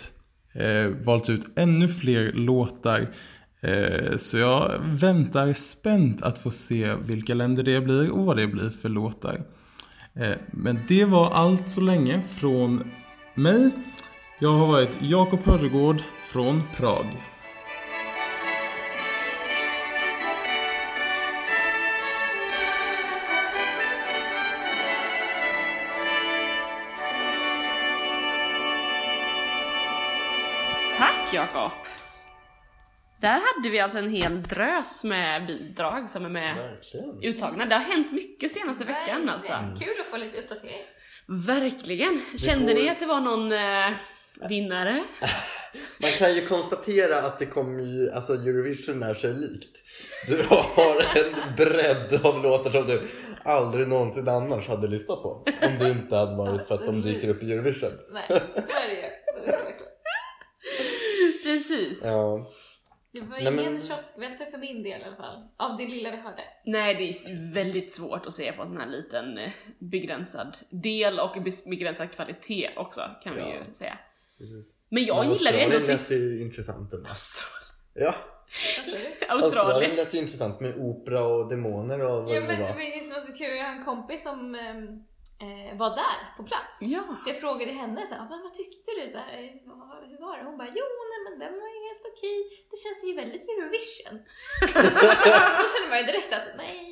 [0.53, 3.07] eh, valts ut ännu fler låtar.
[3.61, 8.47] Eh, så jag väntar spänt att få se vilka länder det blir och vad det
[8.47, 9.41] blir för låtar.
[10.13, 12.83] Eh, men det var allt så länge från
[13.35, 13.71] mig.
[14.39, 15.97] Jag har varit Jakob Hörregård
[16.31, 17.05] från Prag.
[31.39, 31.71] Jakob!
[33.21, 37.23] Där hade vi alltså en hel drös med bidrag som är med Verkligen.
[37.23, 37.65] uttagna.
[37.65, 39.53] Det har hänt mycket senaste veckan alltså.
[39.79, 40.81] Kul att få lite uppdatering.
[41.27, 42.21] Verkligen!
[42.37, 43.97] Kände går- ni att det var någon eh,
[44.49, 45.03] vinnare?
[46.01, 49.77] Man kan ju konstatera att det kommer ju, alltså Eurovision är sig likt.
[50.27, 53.07] Du har en bredd av låtar som du
[53.43, 55.45] aldrig någonsin annars hade lyssnat på.
[55.61, 57.89] Om det inte hade varit för att de dyker upp i Eurovision.
[58.11, 59.09] Nej, så är det ju.
[59.33, 59.89] Så är det verkligen.
[61.69, 62.01] Precis.
[62.05, 62.45] Ja.
[63.11, 65.47] Det var Nej, ingen men- kioskvältare för min del i alla fall.
[65.57, 66.43] Av det lilla vi hörde.
[66.65, 71.19] Nej, det är väldigt svårt att se på en sån här liten eh, begränsad del
[71.19, 73.47] och begränsad kvalitet också kan vi Ja.
[73.67, 73.97] ju säga.
[74.37, 74.73] Precis.
[74.89, 77.07] Men jag Men gillar det ändå Australien lät ju intressant ändå.
[77.09, 77.69] Australien.
[77.93, 78.15] Ja?
[79.29, 79.95] Australien Australien.
[79.95, 82.67] lät ju intressant med opera och demoner och vad Ja det men var.
[82.69, 85.03] var det som var så kul, jag har en kompis som ehm,
[85.45, 86.81] eh, var där på plats.
[86.81, 87.03] Ja.
[87.21, 89.07] Så jag frågade henne så här, men vad tyckte du?
[89.07, 90.43] Så här, eh, vad- hur var det?
[90.43, 92.37] Hon bara, jo nej men den var ju helt okej.
[92.71, 94.15] Det känns ju väldigt Eurovision.
[95.61, 96.85] Då känner man ju direkt att nej,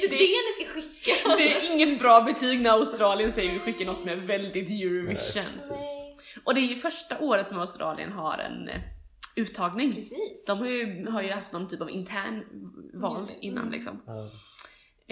[0.00, 1.12] det är det ni ska skicka.
[1.36, 5.44] Det är inget bra betyg när Australien säger vi skickar något som är väldigt Eurovision.
[5.70, 6.16] Nej.
[6.44, 8.80] Och det är ju första året som Australien har en eh,
[9.36, 9.94] uttagning.
[9.94, 10.44] Precis.
[10.46, 12.44] De har ju, har ju haft någon typ av intern
[12.94, 13.34] val Mm.
[13.40, 14.02] innan liksom.
[14.06, 14.30] Ja.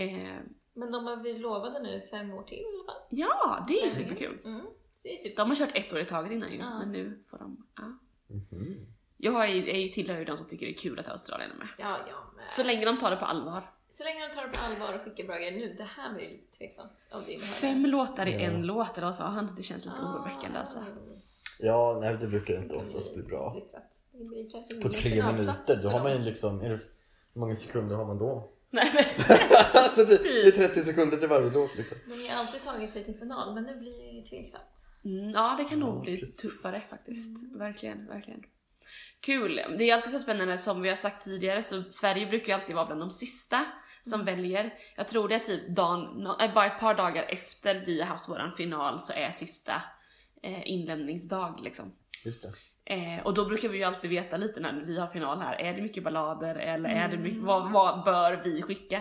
[0.02, 0.36] Eh,
[0.78, 3.02] Men de har vi lovade nu fem år till i alla fall.
[3.08, 4.38] ja, det är ju superkul.
[4.44, 4.60] Mm.
[5.02, 5.36] Super.
[5.36, 6.78] De har kört ett år i taget innan ju, Ja.
[6.78, 7.66] men nu får de...
[7.76, 7.82] Ja.
[8.26, 8.86] Mhm.
[9.16, 11.50] Jag är ju, är ju tillhör ju de som tycker det är kul att Australien
[11.50, 11.68] är med.
[11.78, 12.14] Ja, ja.
[12.36, 12.44] Men...
[12.48, 13.70] Så länge de tar det på allvar.
[13.90, 15.74] Så länge de tar det på allvar och skickar bra grejer nu.
[15.74, 16.92] Det här ju lite tveksamt
[17.26, 17.38] det.
[17.42, 18.38] Fem låtar i Ja.
[18.40, 19.54] en låt, eller sa han?
[19.56, 20.14] Det känns lite Ah.
[20.14, 20.84] oroväckande alltså.
[21.60, 23.56] Ja, nej det brukar inte oftast bli bra.
[24.12, 26.80] blir På tre minuter, då har man ju liksom, är det,
[27.34, 28.50] hur många sekunder har man då?
[28.70, 29.04] Nej men
[29.74, 31.98] alltså det, det är 30 sekunder till varje låt liksom.
[32.06, 34.64] De har alltid tagit sig till final, men nu blir det ju tveksamt.
[35.04, 36.36] Mm, ja, det kan nog Ja, bli precis.
[36.36, 37.56] tuffare faktiskt.
[37.58, 38.42] Verkligen, verkligen.
[39.20, 39.60] Kul!
[39.78, 42.74] Det är alltid så spännande som vi har sagt tidigare så Sverige brukar ju alltid
[42.74, 43.64] vara bland de sista
[44.02, 44.74] som väljer.
[44.96, 48.28] Jag tror det är typ dagen, äh, bara ett par dagar efter vi har haft
[48.28, 49.82] våran final så är sista
[50.42, 51.92] eh, inlämningsdag liksom.
[52.24, 52.52] Just det.
[52.90, 55.72] Eh, och då brukar vi ju alltid veta lite när vi har final här, är
[55.74, 59.00] det mycket ballader eller är det mycket, vad, vad bör vi skicka?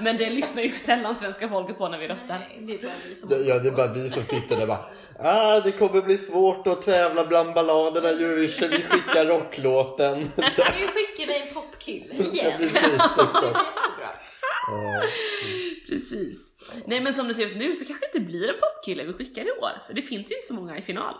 [0.00, 2.38] Men det lyssnar ju sällan svenska folket på när vi röstar.
[2.38, 4.62] Nej, det är bara vi som Det- Ja, det är bara vi som sitter där
[4.62, 4.86] och bara
[5.18, 10.30] ah, det kommer bli svårt att tävla bland balladerna Eurovision, vi skickar rocklåten.
[10.36, 10.42] Så,
[10.78, 12.58] Vi skickar dig en popkille ja, igen.
[12.58, 13.18] precis, exakt.
[13.34, 14.10] Jättebra.
[14.68, 15.02] Ja.
[15.88, 16.52] Precis.
[16.86, 19.12] Nej men som det ser ut nu så kanske det inte blir en popkille vi
[19.12, 21.14] skickar i år, för det finns ju inte så många i final.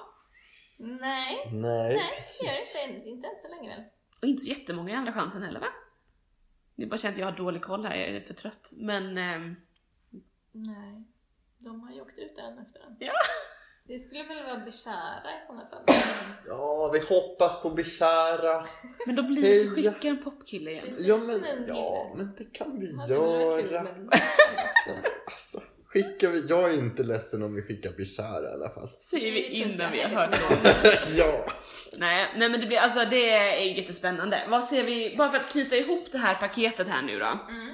[0.76, 2.72] Nej, Nej, nej, det gör precis.
[2.72, 3.08] det inte.
[3.08, 3.82] Inte än så länge väl.
[4.22, 5.68] Och inte så jättemånga i andra chansen heller va?
[6.74, 8.72] Det är bara känt att jag har dålig koll här, jag är för trött.
[8.76, 9.56] Men ehm,
[10.52, 11.04] Nej,
[11.58, 12.96] de har ju åkt ut en efter en.
[13.00, 13.12] Ja.
[13.84, 15.82] Det skulle väl vara Bishara i sådana fall.
[16.46, 18.66] Ja, vi hoppas på Bishara.
[19.06, 19.92] Men då blir det så Heja.
[19.92, 20.84] skicka en popkille igen.
[20.86, 21.06] Precis.
[21.06, 23.88] Ja en men, ja, men det kan vi kul, göra.
[24.86, 24.94] Ja,
[25.26, 28.90] Alltså, skickar vi, jag är inte ledsen om vi skickar Bishara i alla fall.
[29.00, 30.98] Säger vi innan vi har hört det.
[31.16, 31.52] Ja!
[31.98, 34.46] Nej, nej men det blir alltså det är jättespännande.
[34.48, 37.38] Vad ser vi, bara för att knyta ihop det här paketet här nu då.
[37.48, 37.68] Mm.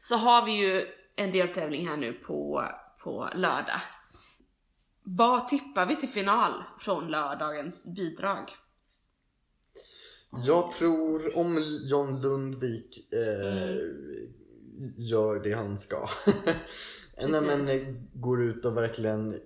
[0.00, 2.64] Så har vi ju en deltävling här nu på,
[3.02, 3.80] på lördag.
[5.02, 8.50] Vad tippar vi till final från lördagens bidrag?
[10.46, 13.76] Jag tror om John Lundvik eh,
[14.96, 16.08] gör det han ska.
[17.28, 19.38] Nej, men eh, går ut och verkligen eh,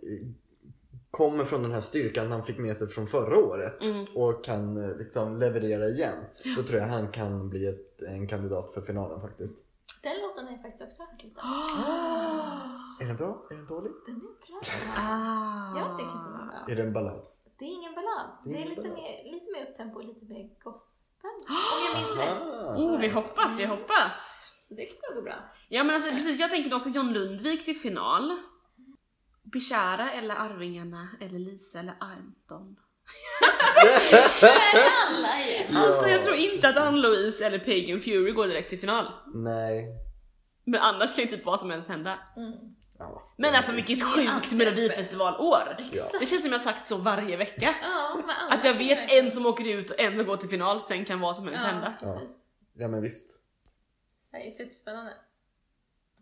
[1.10, 4.06] kommer från den här styrkan han fick med sig från förra året Mm.
[4.14, 6.14] och kan eh, liksom leverera igen.
[6.56, 9.58] Då tror jag han kan bli ett, en kandidat för finalen faktiskt.
[10.02, 11.40] Den låten har jag faktiskt också hört lite.
[13.00, 13.46] Är den bra?
[13.50, 13.92] Är den dålig?
[14.06, 14.60] Den är bra.
[14.96, 15.78] Ah.
[15.78, 16.72] Jag tycker inte den är bra.
[16.72, 17.26] Är det en ballad?
[17.58, 18.26] Det är ingen ballad.
[18.44, 18.96] Det är Det är lite ballad.
[18.98, 21.30] mer, lite mer upptempo och lite mer gospel.
[21.48, 22.42] Om jag minns rätt.
[22.76, 24.43] Oh, vi hoppas, vi hoppas.
[24.68, 25.34] Så det ska gå bra.
[25.68, 28.36] Ja men alltså precis, jag tänker också John Lundvik till final.
[29.42, 32.76] Bishara eller Arvingarna eller Lisa eller Anton.
[35.08, 35.76] Alla igen.
[35.76, 39.12] Alltså jag tror inte att Ann-Louise eller Pagan Fury går direkt till final.
[39.34, 39.86] Nej.
[40.64, 42.18] Men annars kan ju typ vad som helst hända.
[42.36, 42.52] Mm.
[42.98, 43.22] Ja.
[43.36, 45.76] Men alltså vilket sjukt melodifestivalår!
[45.92, 46.04] Ja.
[46.20, 47.74] Det känns som jag har sagt så varje vecka.
[47.82, 50.82] Ja, Att jag kan vet en som åker ut och en som går till final,
[50.82, 51.94] sen kan vad som helst hända.
[52.74, 53.43] Ja men visst.
[54.34, 55.12] Det är superspännande.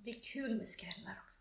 [0.04, 1.38] Det är kul med skrällar också.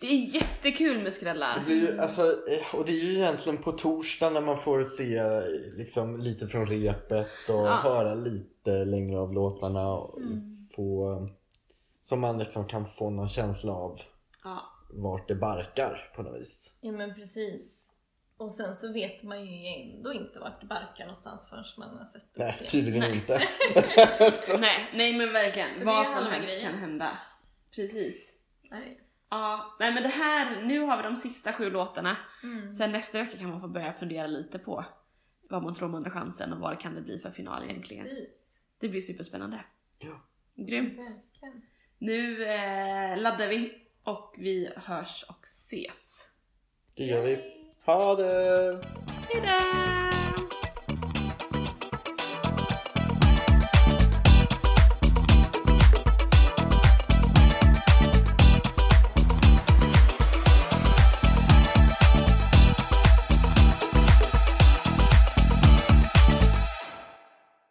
[0.00, 1.64] Det är jättekul med Det skrällar.
[1.64, 5.40] blir ju, alltså, eh, och det är ju egentligen på torsdag när man får se
[5.78, 7.80] liksom, lite från repet och Ja.
[7.82, 10.68] höra lite längre av låtarna och Mm.
[10.76, 11.28] få
[12.02, 14.00] så man liksom kan få någon känsla av
[14.44, 14.62] Ja.
[14.90, 16.72] vart det barkar på något vis.
[16.80, 17.89] Ja men precis.
[18.40, 22.04] Och sen så vet man ju ändå inte vart det barkar någonstans förrän man har
[22.04, 23.14] sett det Nej, tydligen Nej.
[23.14, 23.32] inte.
[24.60, 25.84] Nej, nej men verkligen.
[25.86, 26.70] Vad som helst grejer.
[26.70, 27.18] kan hända.
[27.74, 28.34] Precis.
[28.70, 29.00] Nej.
[29.30, 32.16] Ja, nej men det här, nu har vi de sista sju låtarna.
[32.42, 32.72] Mm.
[32.72, 34.84] Sen nästa vecka kan man få börja fundera lite på
[35.50, 38.04] vad man tror om andra chansen och vad kan det bli för final egentligen.
[38.04, 38.54] Precis.
[38.78, 39.64] Det blir superspännande.
[39.98, 40.22] Ja.
[40.54, 40.98] Grymt.
[40.98, 41.62] Verkligen.
[41.98, 46.30] Nu eh, laddar vi och vi hörs och ses.
[46.94, 47.59] Det gör vi.
[47.90, 48.78] Ha det!
[49.28, 50.09] Hejdå!